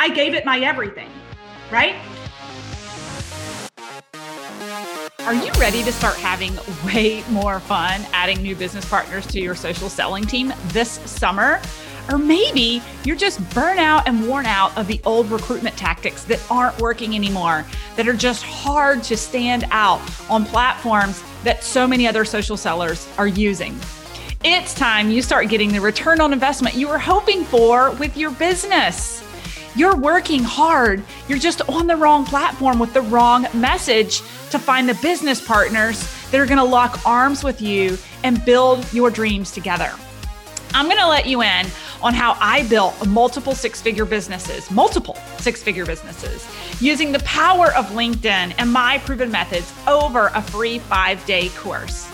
I 0.00 0.08
gave 0.08 0.34
it 0.34 0.44
my 0.44 0.58
everything, 0.58 1.08
right? 1.70 1.94
Are 5.20 5.34
you 5.34 5.52
ready 5.60 5.84
to 5.84 5.92
start 5.92 6.16
having 6.16 6.58
way 6.84 7.22
more 7.30 7.60
fun 7.60 8.04
adding 8.12 8.42
new 8.42 8.56
business 8.56 8.84
partners 8.84 9.28
to 9.28 9.40
your 9.40 9.54
social 9.54 9.88
selling 9.88 10.24
team 10.24 10.52
this 10.72 10.90
summer? 11.08 11.60
Or 12.10 12.18
maybe 12.18 12.82
you're 13.04 13.16
just 13.16 13.38
burnt 13.54 13.80
out 13.80 14.06
and 14.06 14.26
worn 14.28 14.46
out 14.46 14.76
of 14.76 14.86
the 14.86 15.00
old 15.04 15.30
recruitment 15.30 15.76
tactics 15.76 16.24
that 16.24 16.40
aren't 16.50 16.78
working 16.78 17.14
anymore, 17.14 17.64
that 17.96 18.06
are 18.06 18.14
just 18.14 18.42
hard 18.42 19.02
to 19.04 19.16
stand 19.16 19.66
out 19.70 20.00
on 20.30 20.44
platforms 20.44 21.22
that 21.44 21.64
so 21.64 21.86
many 21.86 22.06
other 22.06 22.24
social 22.24 22.56
sellers 22.56 23.08
are 23.16 23.26
using. 23.26 23.78
It's 24.44 24.74
time 24.74 25.10
you 25.10 25.22
start 25.22 25.48
getting 25.48 25.72
the 25.72 25.80
return 25.80 26.20
on 26.20 26.32
investment 26.32 26.74
you 26.74 26.88
were 26.88 26.98
hoping 26.98 27.44
for 27.44 27.92
with 27.92 28.16
your 28.16 28.30
business. 28.32 29.22
You're 29.74 29.96
working 29.96 30.44
hard. 30.44 31.02
You're 31.28 31.38
just 31.38 31.62
on 31.68 31.86
the 31.86 31.96
wrong 31.96 32.24
platform 32.26 32.78
with 32.78 32.92
the 32.92 33.00
wrong 33.00 33.46
message 33.54 34.18
to 34.50 34.58
find 34.58 34.88
the 34.88 34.94
business 35.02 35.44
partners 35.44 36.06
that 36.30 36.40
are 36.40 36.46
to 36.58 36.64
lock 36.64 37.04
arms 37.06 37.42
with 37.42 37.60
you 37.60 37.98
and 38.22 38.44
build 38.44 38.92
your 38.92 39.10
dreams 39.10 39.50
together. 39.50 39.92
I'm 40.74 40.86
to 40.98 41.08
let 41.08 41.26
you 41.26 41.42
in 41.42 41.66
on 42.04 42.14
how 42.14 42.36
I 42.38 42.68
built 42.68 43.06
multiple 43.08 43.54
six 43.54 43.80
figure 43.80 44.04
businesses, 44.04 44.70
multiple 44.70 45.16
six 45.38 45.62
figure 45.62 45.86
businesses, 45.86 46.46
using 46.80 47.10
the 47.10 47.20
power 47.20 47.74
of 47.74 47.86
LinkedIn 47.86 48.54
and 48.58 48.72
my 48.72 48.98
proven 48.98 49.30
methods 49.30 49.72
over 49.88 50.30
a 50.34 50.42
free 50.42 50.78
five 50.78 51.24
day 51.26 51.48
course. 51.48 52.08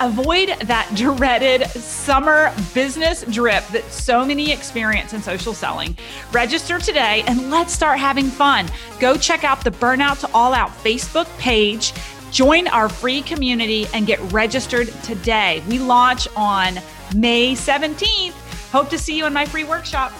Avoid 0.00 0.48
that 0.64 0.90
dreaded 0.94 1.70
summer 1.70 2.52
business 2.74 3.24
drip 3.30 3.66
that 3.68 3.84
so 3.84 4.26
many 4.26 4.52
experience 4.52 5.14
in 5.14 5.22
social 5.22 5.54
selling. 5.54 5.96
Register 6.32 6.78
today 6.78 7.22
and 7.26 7.50
let's 7.50 7.72
start 7.72 7.98
having 7.98 8.26
fun. 8.26 8.68
Go 9.00 9.16
check 9.16 9.42
out 9.42 9.64
the 9.64 9.70
Burnout 9.70 10.20
to 10.20 10.30
All 10.34 10.52
Out 10.52 10.68
Facebook 10.68 11.26
page. 11.38 11.94
Join 12.30 12.68
our 12.68 12.90
free 12.90 13.22
community 13.22 13.86
and 13.94 14.06
get 14.06 14.20
registered 14.32 14.88
today. 15.02 15.62
We 15.66 15.78
launch 15.78 16.28
on 16.36 16.78
May 17.14 17.52
17th. 17.52 18.34
Hope 18.76 18.90
to 18.90 18.98
see 18.98 19.16
you 19.16 19.24
in 19.24 19.32
my 19.32 19.46
free 19.46 19.64
workshop. 19.64 20.12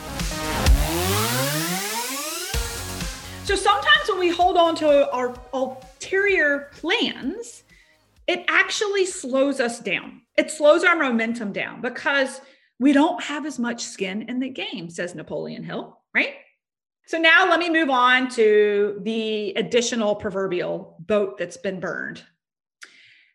So 3.45 3.55
sometimes 3.55 4.09
when 4.09 4.19
we 4.19 4.31
hold 4.31 4.57
on 4.57 4.75
to 4.77 5.11
our 5.13 5.35
ulterior 5.53 6.71
plans, 6.73 7.65
it 8.27 8.47
actually 8.49 9.05
slows 9.05 9.61
us 9.61 9.79
down. 9.79 10.23
It 10.39 10.51
slows 10.51 10.85
our 10.85 10.97
momentum 10.97 11.53
down 11.53 11.83
because 11.83 12.41
we 12.81 12.95
don't 12.95 13.23
have 13.23 13.45
as 13.45 13.59
much 13.59 13.83
skin 13.83 14.23
in 14.23 14.41
the 14.41 14.49
game, 14.49 14.89
says 14.89 15.15
Napoleon 15.15 15.63
Hill, 15.63 16.01
right? 16.15 16.37
So 17.09 17.19
now 17.19 17.51
let 17.51 17.59
me 17.59 17.69
move 17.69 17.91
on 17.91 18.31
to 18.31 19.03
the 19.03 19.51
additional 19.51 20.15
proverbial 20.15 20.97
boat 21.01 21.37
that's 21.37 21.59
been 21.59 21.79
burned. 21.79 22.23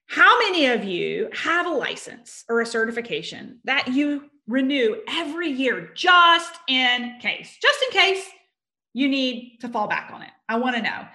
How 0.08 0.40
many 0.40 0.66
of 0.66 0.84
you 0.84 1.30
have 1.32 1.68
a 1.68 1.70
license 1.70 2.44
or 2.50 2.62
a 2.62 2.66
certification 2.66 3.60
that 3.66 3.88
you 3.90 4.31
renew 4.48 4.98
every 5.08 5.50
year 5.50 5.92
just 5.96 6.54
in 6.68 7.18
case, 7.22 7.58
just 7.62 7.84
in 7.84 7.92
case 7.92 8.26
you 8.94 9.08
need 9.08 9.58
to 9.62 9.70
fall 9.70 9.88
back 9.88 10.12
on 10.14 10.22
it? 10.22 10.32
I 10.50 10.58
want 10.58 10.76
to 10.76 10.82
know. 10.82 11.06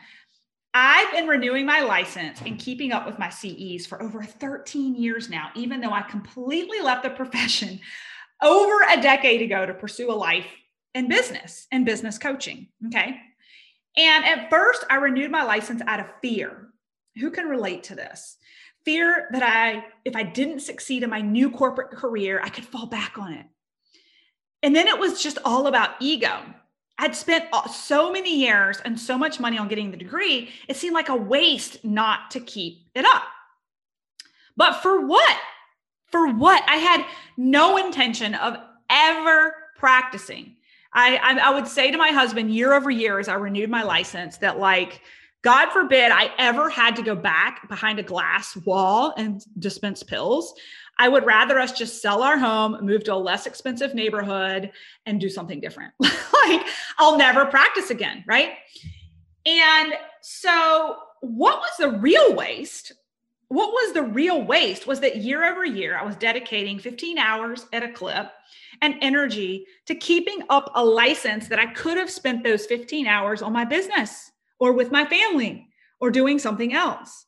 I've 0.79 1.11
been 1.13 1.27
renewing 1.27 1.65
my 1.65 1.81
license 1.81 2.43
and 2.45 2.59
keeping 2.59 2.93
up 2.93 3.07
with 3.07 3.19
my 3.19 3.31
CEs 3.31 3.87
for 3.87 4.03
over 4.03 4.23
13 4.23 4.95
years 4.95 5.31
now, 5.31 5.51
even 5.55 5.81
though 5.81 5.93
I 5.93 6.03
completely 6.03 6.81
left 6.81 7.03
the 7.03 7.11
profession 7.23 7.81
over 8.43 8.75
a 8.91 9.01
decade 9.01 9.41
ago 9.41 9.65
to 9.65 9.73
pursue 9.73 10.11
a 10.11 10.13
life 10.13 10.47
in 10.95 11.09
business 11.09 11.67
and 11.73 11.87
business 11.87 12.19
coaching. 12.19 12.69
Okay. 12.87 13.17
And 13.97 14.25
at 14.25 14.51
first, 14.51 14.85
I 14.91 14.97
renewed 14.97 15.31
my 15.31 15.43
license 15.43 15.83
out 15.87 16.01
of 16.01 16.07
fear. 16.21 16.69
Who 17.19 17.31
can 17.31 17.47
relate 17.47 17.85
to 17.85 17.95
this? 17.95 18.37
Fear 18.87 19.29
that 19.33 19.43
I, 19.43 19.85
if 20.07 20.17
I 20.17 20.23
didn't 20.23 20.61
succeed 20.61 21.03
in 21.03 21.11
my 21.11 21.21
new 21.21 21.51
corporate 21.51 21.91
career, 21.91 22.41
I 22.43 22.49
could 22.49 22.65
fall 22.65 22.87
back 22.87 23.19
on 23.19 23.35
it. 23.35 23.45
And 24.63 24.75
then 24.75 24.87
it 24.87 24.99
was 24.99 25.23
just 25.23 25.39
all 25.45 25.67
about 25.67 25.97
ego. 26.01 26.41
I'd 26.99 27.15
spent 27.15 27.47
so 27.71 28.11
many 28.11 28.35
years 28.35 28.81
and 28.85 28.99
so 28.99 29.19
much 29.19 29.39
money 29.39 29.59
on 29.59 29.69
getting 29.69 29.91
the 29.91 29.97
degree, 29.97 30.51
it 30.67 30.77
seemed 30.77 30.95
like 30.95 31.11
a 31.11 31.17
waste 31.17 31.85
not 31.85 32.31
to 32.31 32.41
keep 32.41 32.89
it 32.95 33.05
up. 33.05 33.25
But 34.57 34.77
for 34.77 35.05
what? 35.05 35.37
For 36.07 36.33
what? 36.33 36.63
I 36.67 36.77
had 36.77 37.05
no 37.37 37.77
intention 37.77 38.35
of 38.35 38.57
ever 38.89 39.55
practicing. 39.77 40.57
I, 40.93 41.17
I, 41.17 41.51
I 41.51 41.51
would 41.51 41.69
say 41.69 41.91
to 41.91 41.99
my 41.99 42.09
husband 42.09 42.55
year 42.55 42.73
over 42.73 42.91
year 42.91 43.19
as 43.19 43.29
I 43.29 43.35
renewed 43.35 43.69
my 43.69 43.83
license 43.83 44.39
that 44.39 44.59
like 44.59 45.03
God 45.47 45.71
forbid 45.71 46.11
I 46.11 46.33
ever 46.39 46.69
had 46.69 46.97
to 46.97 47.03
go 47.03 47.15
back 47.15 47.69
behind 47.69 48.01
a 48.01 48.03
glass 48.03 48.57
wall 48.67 49.15
and 49.17 49.41
dispense 49.61 50.03
pills. 50.03 50.53
I 50.99 51.09
would 51.09 51.25
rather 51.25 51.61
us 51.61 51.71
just 51.71 52.03
sell 52.03 52.25
our 52.25 52.37
home, 52.37 52.85
move 52.85 53.05
to 53.05 53.15
a 53.15 53.15
less 53.15 53.47
expensive 53.47 53.95
neighborhood, 53.95 54.73
and 55.07 55.21
do 55.21 55.29
something 55.29 55.61
different. 55.61 55.93
like, 56.01 56.67
I'll 56.99 57.17
never 57.17 57.47
practice 57.47 57.91
again. 57.91 58.25
Right. 58.27 58.55
And 59.47 59.93
so, 60.21 60.97
what 61.21 61.61
was 61.61 61.71
the 61.79 61.91
real 61.91 62.35
waste? 62.35 62.91
What 63.47 63.71
was 63.71 63.95
the 63.95 64.03
real 64.03 64.43
waste 64.43 64.89
was 64.89 64.99
that 64.99 65.19
year 65.19 65.45
over 65.45 65.65
year, 65.65 65.97
I 65.97 66.05
was 66.05 66.17
dedicating 66.17 66.81
15 66.81 67.19
hours 67.19 67.67
at 67.73 67.85
a 67.85 67.93
clip 67.93 68.33
and 68.83 68.97
energy 69.01 69.65
to 69.87 69.95
keeping 69.95 70.43
up 70.51 70.73
a 70.75 70.85
license 70.85 71.47
that 71.47 71.61
I 71.61 71.67
could 71.67 71.99
have 71.99 72.11
spent 72.11 72.43
those 72.43 72.67
15 72.67 73.07
hours 73.07 73.43
on 73.43 73.53
my 73.53 73.65
business 73.65 74.33
or 74.59 74.73
with 74.73 74.93
my 74.93 75.05
family 75.05 75.69
or 76.01 76.11
doing 76.11 76.39
something 76.39 76.73
else. 76.73 77.27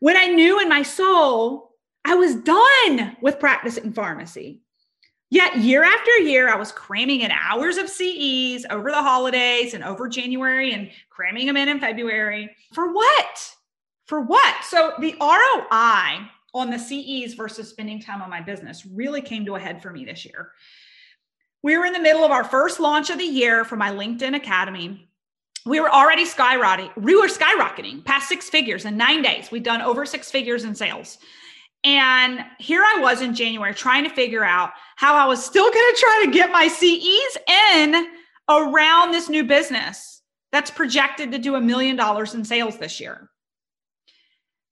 When 0.00 0.16
I 0.16 0.26
knew 0.26 0.60
in 0.60 0.68
my 0.68 0.82
soul 0.82 1.68
I 2.04 2.14
was 2.14 2.36
done 2.36 3.16
with 3.20 3.38
practicing 3.38 3.92
pharmacy. 3.92 4.62
Yet 5.30 5.58
year 5.58 5.84
after 5.84 6.10
year, 6.20 6.48
I 6.48 6.56
was 6.56 6.72
cramming 6.72 7.20
in 7.20 7.30
hours 7.30 7.76
of 7.76 7.90
CEs 7.90 8.64
over 8.70 8.90
the 8.90 9.02
holidays 9.02 9.74
and 9.74 9.84
over 9.84 10.08
January 10.08 10.72
and 10.72 10.90
cramming 11.10 11.46
them 11.46 11.58
in 11.58 11.68
in 11.68 11.80
February. 11.80 12.56
For 12.72 12.94
what? 12.94 13.54
For 14.06 14.22
what? 14.22 14.64
So 14.64 14.94
the 15.00 15.16
ROI 15.20 16.30
on 16.54 16.70
the 16.70 16.78
CEs 16.78 17.34
versus 17.34 17.68
spending 17.68 18.00
time 18.00 18.22
on 18.22 18.30
my 18.30 18.40
business 18.40 18.86
really 18.86 19.20
came 19.20 19.44
to 19.44 19.56
a 19.56 19.60
head 19.60 19.82
for 19.82 19.92
me 19.92 20.06
this 20.06 20.24
year. 20.24 20.52
We 21.62 21.76
were 21.76 21.84
in 21.84 21.92
the 21.92 21.98
middle 21.98 22.24
of 22.24 22.30
our 22.30 22.44
first 22.44 22.80
launch 22.80 23.10
of 23.10 23.18
the 23.18 23.24
year 23.24 23.66
for 23.66 23.76
my 23.76 23.90
LinkedIn 23.90 24.34
Academy. 24.34 25.07
We 25.68 25.80
were 25.80 25.90
already 25.90 26.24
skyrocketing. 26.24 26.96
We 26.96 27.14
were 27.14 27.28
skyrocketing 27.28 28.02
past 28.02 28.28
six 28.28 28.48
figures 28.48 28.86
in 28.86 28.96
nine 28.96 29.20
days. 29.20 29.50
We'd 29.50 29.64
done 29.64 29.82
over 29.82 30.06
six 30.06 30.30
figures 30.30 30.64
in 30.64 30.74
sales. 30.74 31.18
And 31.84 32.40
here 32.58 32.82
I 32.82 33.00
was 33.00 33.20
in 33.20 33.34
January 33.34 33.74
trying 33.74 34.04
to 34.04 34.10
figure 34.10 34.42
out 34.42 34.70
how 34.96 35.14
I 35.14 35.26
was 35.26 35.44
still 35.44 35.70
going 35.70 35.94
to 35.94 36.00
try 36.00 36.22
to 36.24 36.30
get 36.30 36.50
my 36.50 36.68
CEs 36.68 37.38
in 37.74 38.06
around 38.48 39.12
this 39.12 39.28
new 39.28 39.44
business 39.44 40.22
that's 40.52 40.70
projected 40.70 41.32
to 41.32 41.38
do 41.38 41.54
a 41.54 41.60
million 41.60 41.96
dollars 41.96 42.34
in 42.34 42.44
sales 42.44 42.78
this 42.78 42.98
year. 42.98 43.28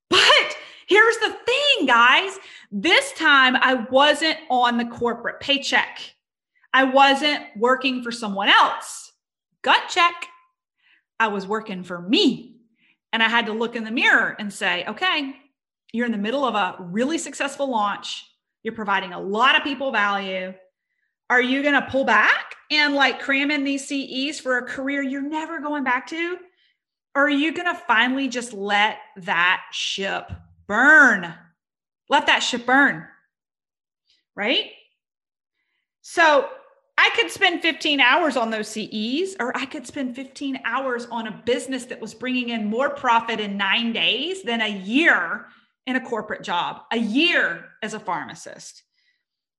But 0.08 0.56
here's 0.88 1.18
the 1.18 1.36
thing, 1.44 1.86
guys 1.86 2.38
this 2.72 3.12
time 3.12 3.54
I 3.56 3.74
wasn't 3.90 4.38
on 4.50 4.78
the 4.78 4.86
corporate 4.86 5.40
paycheck, 5.40 6.00
I 6.72 6.84
wasn't 6.84 7.44
working 7.56 8.02
for 8.02 8.10
someone 8.10 8.48
else. 8.48 9.12
Gut 9.62 9.82
check. 9.88 10.26
I 11.18 11.28
was 11.28 11.46
working 11.46 11.82
for 11.82 12.00
me. 12.00 12.56
And 13.12 13.22
I 13.22 13.28
had 13.28 13.46
to 13.46 13.52
look 13.52 13.76
in 13.76 13.84
the 13.84 13.90
mirror 13.90 14.36
and 14.38 14.52
say, 14.52 14.84
okay, 14.86 15.34
you're 15.92 16.06
in 16.06 16.12
the 16.12 16.18
middle 16.18 16.44
of 16.44 16.54
a 16.54 16.76
really 16.80 17.18
successful 17.18 17.70
launch. 17.70 18.24
You're 18.62 18.74
providing 18.74 19.12
a 19.12 19.20
lot 19.20 19.56
of 19.56 19.62
people 19.62 19.92
value. 19.92 20.52
Are 21.30 21.40
you 21.40 21.62
going 21.62 21.80
to 21.80 21.88
pull 21.90 22.04
back 22.04 22.56
and 22.70 22.94
like 22.94 23.20
cram 23.20 23.50
in 23.50 23.64
these 23.64 23.86
CEs 23.86 24.40
for 24.40 24.58
a 24.58 24.66
career 24.66 25.02
you're 25.02 25.22
never 25.22 25.60
going 25.60 25.84
back 25.84 26.06
to? 26.08 26.36
Or 27.14 27.26
are 27.26 27.30
you 27.30 27.54
going 27.54 27.72
to 27.74 27.80
finally 27.86 28.28
just 28.28 28.52
let 28.52 28.98
that 29.16 29.62
ship 29.72 30.30
burn? 30.66 31.32
Let 32.10 32.26
that 32.26 32.40
ship 32.40 32.66
burn. 32.66 33.06
Right? 34.34 34.72
So 36.02 36.48
I 36.98 37.10
could 37.14 37.30
spend 37.30 37.62
15 37.62 38.00
hours 38.00 38.36
on 38.36 38.50
those 38.50 38.68
CEs, 38.68 39.36
or 39.38 39.56
I 39.56 39.66
could 39.66 39.86
spend 39.86 40.16
15 40.16 40.60
hours 40.64 41.06
on 41.06 41.26
a 41.26 41.42
business 41.44 41.84
that 41.86 42.00
was 42.00 42.14
bringing 42.14 42.48
in 42.48 42.66
more 42.66 42.90
profit 42.90 43.38
in 43.38 43.56
nine 43.56 43.92
days 43.92 44.42
than 44.42 44.60
a 44.60 44.68
year 44.68 45.46
in 45.86 45.96
a 45.96 46.00
corporate 46.00 46.42
job, 46.42 46.82
a 46.90 46.98
year 46.98 47.66
as 47.82 47.94
a 47.94 48.00
pharmacist. 48.00 48.82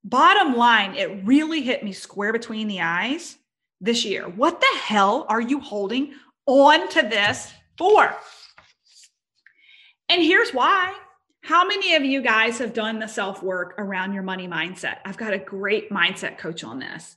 Bottom 0.04 0.56
line, 0.56 0.94
it 0.94 1.24
really 1.24 1.62
hit 1.62 1.84
me 1.84 1.92
square 1.92 2.32
between 2.32 2.68
the 2.68 2.80
eyes 2.80 3.36
this 3.80 4.04
year. 4.04 4.28
What 4.28 4.60
the 4.60 4.78
hell 4.80 5.26
are 5.28 5.40
you 5.40 5.60
holding 5.60 6.14
on 6.46 6.88
to 6.90 7.02
this 7.02 7.52
for? 7.76 8.14
And 10.08 10.22
here's 10.22 10.50
why. 10.52 10.94
How 11.42 11.66
many 11.66 11.94
of 11.94 12.04
you 12.04 12.20
guys 12.20 12.58
have 12.58 12.74
done 12.74 12.98
the 12.98 13.06
self 13.06 13.42
work 13.42 13.74
around 13.78 14.12
your 14.12 14.22
money 14.22 14.48
mindset? 14.48 14.98
I've 15.04 15.16
got 15.16 15.32
a 15.32 15.38
great 15.38 15.90
mindset 15.90 16.38
coach 16.38 16.64
on 16.64 16.78
this. 16.78 17.16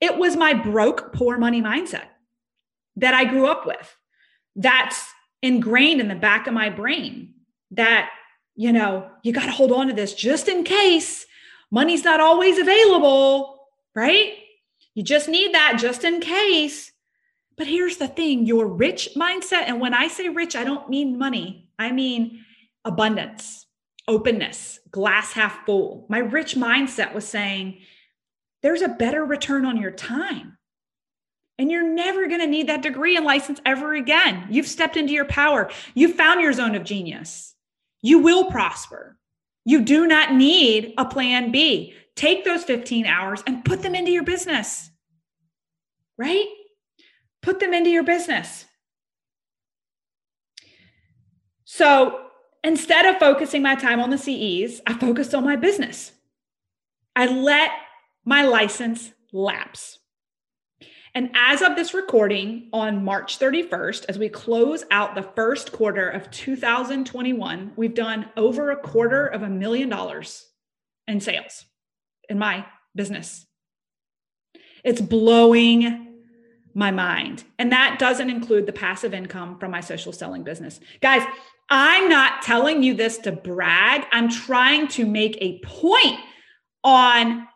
It 0.00 0.16
was 0.18 0.36
my 0.36 0.54
broke, 0.54 1.12
poor 1.12 1.38
money 1.38 1.60
mindset 1.60 2.06
that 2.96 3.14
I 3.14 3.24
grew 3.24 3.46
up 3.46 3.66
with. 3.66 3.96
That's 4.56 5.04
ingrained 5.42 6.00
in 6.00 6.08
the 6.08 6.14
back 6.14 6.46
of 6.46 6.54
my 6.54 6.70
brain 6.70 7.34
that 7.72 8.10
you 8.58 8.72
know, 8.72 9.08
you 9.22 9.32
got 9.32 9.44
to 9.44 9.52
hold 9.52 9.70
on 9.70 9.86
to 9.86 9.92
this 9.92 10.12
just 10.12 10.48
in 10.48 10.64
case 10.64 11.24
money's 11.70 12.02
not 12.02 12.18
always 12.18 12.58
available, 12.58 13.68
right? 13.94 14.34
You 14.96 15.04
just 15.04 15.28
need 15.28 15.54
that 15.54 15.78
just 15.78 16.02
in 16.02 16.20
case. 16.20 16.90
But 17.56 17.68
here's 17.68 17.98
the 17.98 18.08
thing 18.08 18.46
your 18.46 18.66
rich 18.66 19.10
mindset, 19.16 19.62
and 19.68 19.80
when 19.80 19.94
I 19.94 20.08
say 20.08 20.28
rich, 20.28 20.56
I 20.56 20.64
don't 20.64 20.90
mean 20.90 21.18
money, 21.18 21.68
I 21.78 21.92
mean 21.92 22.44
abundance, 22.84 23.64
openness, 24.08 24.80
glass 24.90 25.32
half 25.32 25.64
full. 25.64 26.06
My 26.08 26.18
rich 26.18 26.56
mindset 26.56 27.14
was 27.14 27.28
saying, 27.28 27.78
there's 28.62 28.82
a 28.82 28.88
better 28.88 29.24
return 29.24 29.64
on 29.64 29.76
your 29.76 29.90
time. 29.90 30.58
And 31.58 31.70
you're 31.70 31.88
never 31.88 32.28
going 32.28 32.40
to 32.40 32.46
need 32.46 32.68
that 32.68 32.82
degree 32.82 33.16
and 33.16 33.26
license 33.26 33.60
ever 33.66 33.94
again. 33.94 34.46
You've 34.48 34.68
stepped 34.68 34.96
into 34.96 35.12
your 35.12 35.24
power. 35.24 35.70
You 35.94 36.12
found 36.12 36.40
your 36.40 36.52
zone 36.52 36.76
of 36.76 36.84
genius 36.84 37.54
you 38.02 38.20
will 38.20 38.50
prosper. 38.50 39.16
You 39.64 39.82
do 39.82 40.06
not 40.06 40.32
need 40.32 40.94
a 40.96 41.04
plan 41.04 41.50
B. 41.50 41.94
Take 42.16 42.44
those 42.44 42.64
15 42.64 43.06
hours 43.06 43.42
and 43.46 43.64
put 43.64 43.82
them 43.82 43.94
into 43.94 44.10
your 44.10 44.24
business, 44.24 44.90
right? 46.16 46.46
Put 47.42 47.60
them 47.60 47.74
into 47.74 47.90
your 47.90 48.02
business. 48.02 48.64
So 51.64 52.20
instead 52.64 53.06
of 53.06 53.18
focusing 53.18 53.62
my 53.62 53.74
time 53.74 54.00
on 54.00 54.10
the 54.10 54.18
CEs, 54.18 54.80
I 54.86 54.94
focused 54.94 55.34
on 55.34 55.44
my 55.44 55.56
business. 55.56 56.12
I 57.14 57.26
let 57.26 57.70
my 58.28 58.42
license 58.42 59.10
lapse. 59.32 59.98
And 61.14 61.30
as 61.34 61.62
of 61.62 61.76
this 61.76 61.94
recording 61.94 62.68
on 62.74 63.02
March 63.02 63.38
31st, 63.38 64.04
as 64.06 64.18
we 64.18 64.28
close 64.28 64.84
out 64.90 65.14
the 65.14 65.22
first 65.22 65.72
quarter 65.72 66.10
of 66.10 66.30
2021, 66.30 67.72
we've 67.74 67.94
done 67.94 68.28
over 68.36 68.70
a 68.70 68.76
quarter 68.76 69.26
of 69.26 69.42
a 69.42 69.48
million 69.48 69.88
dollars 69.88 70.46
in 71.06 71.20
sales 71.20 71.64
in 72.28 72.38
my 72.38 72.66
business. 72.94 73.46
It's 74.84 75.00
blowing 75.00 76.18
my 76.74 76.90
mind. 76.90 77.44
And 77.58 77.72
that 77.72 77.96
doesn't 77.98 78.28
include 78.28 78.66
the 78.66 78.74
passive 78.74 79.14
income 79.14 79.58
from 79.58 79.70
my 79.70 79.80
social 79.80 80.12
selling 80.12 80.44
business. 80.44 80.80
Guys, 81.00 81.26
I'm 81.70 82.10
not 82.10 82.42
telling 82.42 82.82
you 82.82 82.92
this 82.92 83.16
to 83.18 83.32
brag. 83.32 84.04
I'm 84.12 84.28
trying 84.28 84.88
to 84.88 85.06
make 85.06 85.38
a 85.40 85.60
point 85.60 86.20
on 86.84 87.48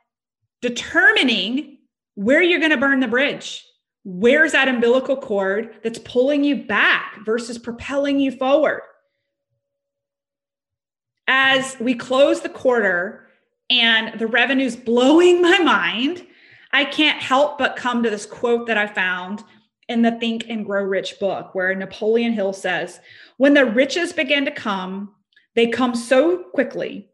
determining 0.62 1.78
where 2.14 2.42
you're 2.42 2.60
going 2.60 2.70
to 2.70 2.78
burn 2.78 3.00
the 3.00 3.08
bridge. 3.08 3.66
Where's 4.04 4.52
that 4.52 4.68
umbilical 4.68 5.16
cord 5.16 5.76
that's 5.82 5.98
pulling 5.98 6.44
you 6.44 6.64
back 6.64 7.18
versus 7.24 7.58
propelling 7.58 8.18
you 8.18 8.32
forward? 8.32 8.80
As 11.28 11.76
we 11.78 11.94
close 11.94 12.40
the 12.40 12.48
quarter 12.48 13.28
and 13.70 14.18
the 14.18 14.26
revenue's 14.26 14.76
blowing 14.76 15.42
my 15.42 15.58
mind, 15.58 16.26
I 16.72 16.84
can't 16.84 17.22
help 17.22 17.58
but 17.58 17.76
come 17.76 18.02
to 18.02 18.10
this 18.10 18.26
quote 18.26 18.66
that 18.66 18.78
I 18.78 18.86
found 18.86 19.44
in 19.88 20.02
the 20.02 20.12
Think 20.12 20.46
and 20.48 20.64
Grow 20.64 20.82
Rich 20.82 21.20
book, 21.20 21.54
where 21.54 21.74
Napoleon 21.74 22.32
Hill 22.32 22.52
says, 22.52 23.00
When 23.36 23.54
the 23.54 23.66
riches 23.66 24.12
begin 24.12 24.44
to 24.46 24.50
come, 24.50 25.14
they 25.54 25.68
come 25.68 25.94
so 25.94 26.44
quickly 26.54 27.10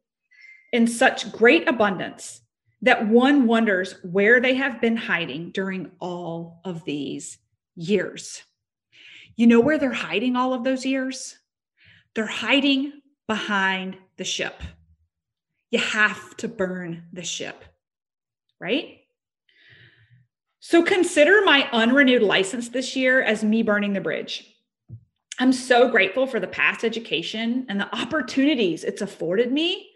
in 0.73 0.87
such 0.87 1.33
great 1.33 1.69
abundance 1.69 2.41
that 2.83 3.09
one 3.09 3.47
wonders 3.47 3.95
where 4.03 4.41
they 4.41 4.55
have 4.55 4.81
been 4.81 4.97
hiding 4.97 5.51
during 5.51 5.91
all 6.01 6.61
of 6.65 6.85
these 6.85 7.39
years. 7.75 8.43
You 9.37 9.47
know 9.47 9.61
where 9.61 9.79
they're 9.79 9.93
hiding 9.93 10.37
all 10.37 10.55
of 10.55 10.65
those 10.65 10.85
years? 10.85 11.39
They're 12.15 12.27
hiding 12.27 12.93
behind 13.27 13.97
the 14.17 14.25
ship. 14.25 14.63
You 15.71 15.79
have 15.79 16.37
to 16.39 16.49
burn 16.49 17.05
the 17.13 17.23
ship, 17.23 17.65
right? 18.61 18.99
So 20.61 20.83
consider 20.83 21.43
my 21.45 21.69
unrenewed 21.73 22.23
license 22.23 22.69
this 22.69 22.97
year 22.97 23.23
as 23.23 23.45
me 23.45 23.63
burning 23.63 23.93
the 23.93 24.01
bridge. 24.01 24.55
I'm 25.39 25.53
so 25.53 25.89
grateful 25.89 26.27
for 26.27 26.41
the 26.41 26.49
past 26.49 26.85
education 26.85 27.67
and 27.69 27.81
the 27.81 27.95
opportunities 27.95 28.83
it's 28.83 29.03
afforded 29.03 29.53
me 29.53 29.88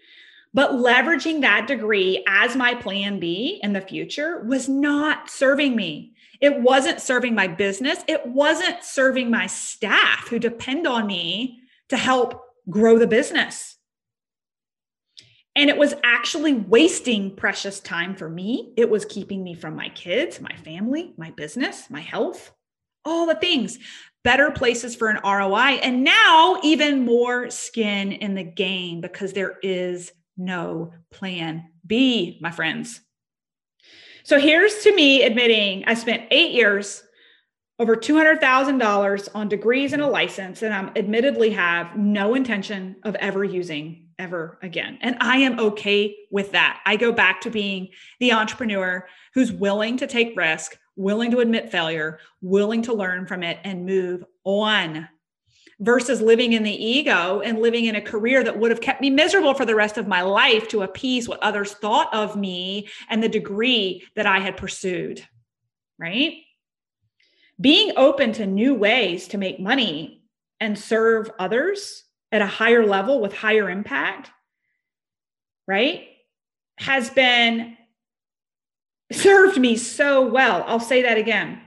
but 0.55 0.73
leveraging 0.73 1.41
that 1.41 1.67
degree 1.67 2.25
as 2.27 2.57
my 2.57 2.75
plan 2.75 3.19
B 3.19 3.61
in 3.63 3.73
the 3.73 3.81
future 3.81 4.43
was 4.45 4.69
not 4.69 5.31
serving 5.31 5.75
me. 5.75 6.13
It 6.41 6.61
wasn't 6.61 7.01
serving 7.01 7.35
my 7.35 7.47
business. 7.47 8.01
It 8.09 8.27
wasn't 8.27 8.85
serving 8.85 9.31
my 9.31 9.47
staff 9.47 10.29
who 10.29 10.39
depend 10.39 10.87
on 10.87 11.07
me 11.07 11.61
to 11.89 11.97
help 11.97 12.45
grow 12.69 12.99
the 12.99 13.07
business. 13.07 13.77
And 15.55 15.69
it 15.69 15.77
was 15.77 15.95
actually 16.03 16.55
wasting 16.55 17.37
precious 17.37 17.79
time 17.81 18.17
for 18.17 18.29
me. 18.29 18.73
It 18.77 18.89
was 18.89 19.05
keeping 19.05 19.45
me 19.45 19.55
from 19.55 19.77
my 19.77 19.91
kids, 19.91 20.41
my 20.41 20.55
family, 20.57 21.13
my 21.17 21.31
business, 21.31 21.91
my 21.91 22.01
health, 22.01 22.53
all 23.05 23.27
the 23.27 23.35
things. 23.35 23.79
Better 24.25 24.51
places 24.51 24.97
for 24.97 25.09
an 25.09 25.21
ROI. 25.25 25.81
And 25.83 26.05
now, 26.05 26.59
even 26.63 27.05
more 27.05 27.51
skin 27.51 28.13
in 28.13 28.35
the 28.35 28.45
game 28.45 29.01
because 29.01 29.33
there 29.33 29.59
is 29.63 30.13
no 30.37 30.93
plan 31.11 31.71
B, 31.87 32.39
my 32.41 32.51
friends. 32.51 33.01
So 34.25 34.39
here's 34.39 34.83
to 34.85 34.95
me 34.95 35.23
admitting 35.23 35.85
I 35.87 35.95
spent 35.95 36.29
eight 36.31 36.53
years, 36.53 37.03
over 37.79 37.97
$200,000 37.97 39.29
on 39.35 39.49
degrees 39.49 39.93
and 39.93 40.03
a 40.03 40.07
license, 40.07 40.63
and 40.63 40.73
I'm 40.73 40.93
admittedly 40.95 41.51
have 41.51 41.97
no 41.97 42.35
intention 42.35 42.97
of 43.03 43.17
ever 43.17 43.43
using 43.43 44.03
ever 44.19 44.59
again. 44.63 44.99
And 45.01 45.17
I 45.21 45.39
am 45.39 45.59
okay 45.59 46.15
with 46.31 46.53
that. 46.53 46.81
I 46.87 46.97
go 46.97 47.11
back 47.11 47.41
to 47.41 47.51
being 47.51 47.89
the 48.21 48.33
entrepreneur 48.33 49.07
who's 49.35 49.51
willing 49.51 49.97
to 49.97 50.07
take 50.07 50.37
risk, 50.37 50.77
willing 50.95 51.33
to 51.33 51.41
admit 51.41 51.73
failure, 51.73 52.21
willing 52.41 52.83
to 52.83 52.95
learn 52.95 53.27
from 53.27 53.43
it 53.43 53.59
and 53.65 53.85
move 53.85 54.25
on 54.45 55.09
versus 55.83 56.21
living 56.23 56.53
in 56.53 56.63
the 56.63 56.85
ego 56.85 57.41
and 57.41 57.61
living 57.61 57.87
in 57.87 57.97
a 57.97 58.01
career 58.01 58.45
that 58.45 58.57
would 58.57 58.71
have 58.71 58.81
kept 58.81 59.01
me 59.01 59.11
miserable 59.11 59.53
for 59.53 59.67
the 59.67 59.75
rest 59.75 59.99
of 59.99 60.07
my 60.07 60.23
life 60.23 60.69
to 60.69 60.83
appease 60.83 61.29
what 61.29 61.43
others 61.43 61.73
thought 61.73 62.13
of 62.15 62.37
me 62.37 62.89
and 63.11 63.21
the 63.21 63.29
degree 63.29 64.05
that 64.15 64.25
I 64.25 64.39
had 64.39 64.57
pursued. 64.57 65.27
Right? 65.99 66.35
Being 67.61 67.95
open 67.97 68.33
to 68.35 68.47
new 68.47 68.75
ways 68.75 69.27
to 69.29 69.39
make 69.39 69.59
money 69.59 70.23
and 70.61 70.79
serve 70.79 71.31
others 71.41 72.05
at 72.31 72.43
a 72.43 72.47
higher 72.47 72.87
level 72.87 73.21
with 73.21 73.35
higher 73.35 73.69
impact, 73.69 74.31
right, 75.67 76.07
has 76.79 77.11
been 77.11 77.77
served 79.11 79.59
me 79.59 79.77
so 79.77 80.27
well. 80.27 80.65
I'll 80.69 80.81
say 80.81 81.03
that 81.03 81.19
again 81.19 81.61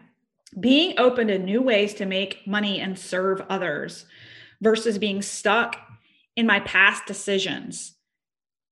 being 0.59 0.97
open 0.99 1.27
to 1.27 1.37
new 1.37 1.61
ways 1.61 1.93
to 1.95 2.05
make 2.05 2.47
money 2.47 2.79
and 2.79 2.97
serve 2.97 3.41
others 3.49 4.05
versus 4.61 4.97
being 4.97 5.21
stuck 5.21 5.77
in 6.35 6.45
my 6.45 6.59
past 6.61 7.05
decisions 7.05 7.95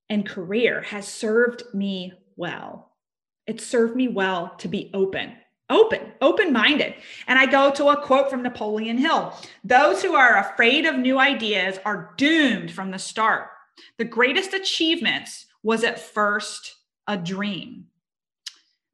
and 0.10 0.28
career 0.28 0.82
has 0.82 1.08
served 1.08 1.64
me 1.74 2.14
well. 2.36 2.92
It 3.48 3.60
served 3.60 3.96
me 3.96 4.08
well 4.08 4.54
to 4.60 4.68
be 4.68 4.92
open, 4.94 5.34
open, 5.70 6.02
open 6.22 6.54
minded. 6.54 6.94
And 7.28 7.40
I 7.40 7.46
go 7.46 7.72
to 7.72 7.90
a 7.90 8.02
quote 8.02 8.30
from 8.30 8.44
Napoleon 8.44 8.98
Hill 8.98 9.34
Those 9.64 10.04
who 10.04 10.16
are 10.16 10.38
afraid 10.38 10.86
of 10.86 10.98
new 10.98 11.20
ideas 11.20 11.80
are 11.86 12.14
doomed 12.18 12.72
from 12.72 12.92
the 12.92 13.00
start. 13.00 13.48
The 13.98 14.06
greatest 14.06 14.54
achievements 14.54 15.48
was 15.64 15.84
at 15.84 16.00
first 16.00 16.76
a 17.08 17.18
dream. 17.18 17.88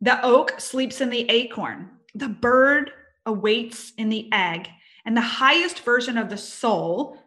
The 0.02 0.24
oak 0.26 0.60
sleeps 0.60 1.02
in 1.02 1.10
the 1.10 1.30
acorn 1.30 1.90
the 2.20 2.30
bird 2.30 2.92
awaits 3.26 3.94
in 3.98 4.10
the 4.10 4.30
egg, 4.32 4.68
and 5.06 5.16
the 5.16 5.22
highest 5.22 5.80
version 5.82 6.18
of 6.18 6.30
the 6.30 6.38
soul, 6.38 7.18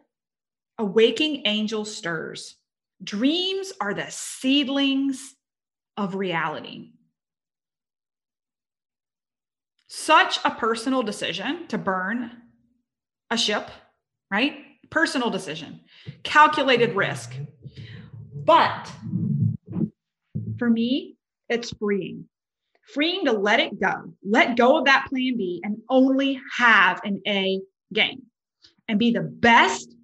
a 0.77 0.85
waking 0.85 1.43
angel 1.45 1.85
stirs. 1.85 2.55
Dreams 3.03 3.73
are 3.81 3.93
the 3.93 4.05
seedlings 4.09 5.35
of 5.97 6.15
reality. 6.15 6.91
Such 9.87 10.39
a 10.45 10.51
personal 10.51 11.03
decision 11.03 11.67
to 11.67 11.77
burn 11.77 12.31
a 13.29 13.37
ship, 13.37 13.69
right? 14.31 14.57
Personal 14.89 15.29
decision, 15.29 15.81
calculated 16.23 16.95
risk. 16.95 17.33
But 18.33 18.91
for 20.57 20.69
me, 20.69 21.17
it's 21.49 21.73
freeing 21.77 22.25
freeing 22.91 23.25
to 23.25 23.31
let 23.31 23.59
it 23.59 23.79
go, 23.79 24.13
let 24.23 24.57
go 24.57 24.77
of 24.77 24.85
that 24.85 25.05
plan 25.09 25.37
B 25.37 25.61
and 25.63 25.77
only 25.89 26.39
have 26.57 27.01
an 27.03 27.21
A 27.27 27.61
game 27.93 28.23
and 28.87 28.99
be 28.99 29.11
the 29.11 29.21
best 29.21 29.95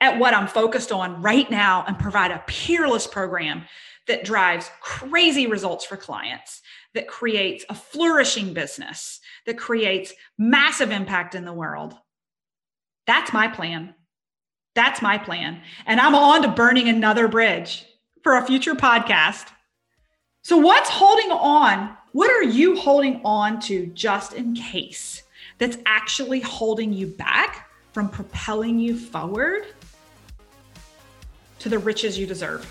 at 0.00 0.18
what 0.18 0.34
I'm 0.34 0.48
focused 0.48 0.90
on 0.90 1.22
right 1.22 1.48
now 1.50 1.84
and 1.86 1.98
provide 1.98 2.32
a 2.32 2.42
peerless 2.46 3.06
program 3.06 3.64
that 4.08 4.24
drives 4.24 4.68
crazy 4.80 5.46
results 5.46 5.84
for 5.84 5.96
clients, 5.96 6.60
that 6.94 7.06
creates 7.06 7.64
a 7.68 7.74
flourishing 7.74 8.52
business, 8.52 9.20
that 9.46 9.56
creates 9.56 10.12
massive 10.36 10.90
impact 10.90 11.34
in 11.34 11.44
the 11.44 11.52
world. 11.52 11.94
That's 13.06 13.32
my 13.32 13.46
plan. 13.48 13.94
That's 14.74 15.02
my 15.02 15.18
plan. 15.18 15.62
And 15.86 16.00
I'm 16.00 16.14
on 16.14 16.42
to 16.42 16.48
burning 16.48 16.88
another 16.88 17.28
bridge 17.28 17.86
for 18.24 18.36
a 18.36 18.46
future 18.46 18.74
podcast. 18.74 19.46
So, 20.44 20.56
what's 20.56 20.90
holding 20.90 21.30
on? 21.30 21.96
What 22.10 22.28
are 22.28 22.42
you 22.42 22.76
holding 22.76 23.20
on 23.24 23.60
to 23.60 23.86
just 23.86 24.32
in 24.32 24.54
case 24.54 25.22
that's 25.58 25.78
actually 25.86 26.40
holding 26.40 26.92
you 26.92 27.06
back 27.06 27.70
from 27.92 28.08
propelling 28.08 28.80
you 28.80 28.98
forward 28.98 29.66
to 31.60 31.68
the 31.68 31.78
riches 31.78 32.18
you 32.18 32.26
deserve? 32.26 32.64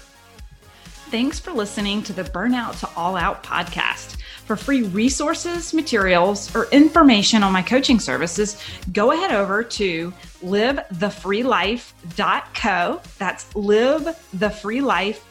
Thanks 1.12 1.40
for 1.40 1.54
listening 1.54 2.04
to 2.04 2.12
the 2.12 2.26
Burnout 2.26 2.78
to 2.82 2.90
All 2.98 3.16
Out 3.16 3.42
podcast. 3.42 4.18
For 4.46 4.58
free 4.58 4.82
resources, 4.82 5.74
materials, 5.74 6.54
or 6.54 6.68
information 6.72 7.42
on 7.42 7.54
my 7.54 7.62
coaching 7.62 8.02
services, 8.02 8.62
go 8.92 9.12
ahead 9.12 9.32
over 9.32 9.64
to 9.64 10.14
livethefreelife.co. 10.44 13.02
That's 13.18 13.46
livethefreelife.co 13.54 15.31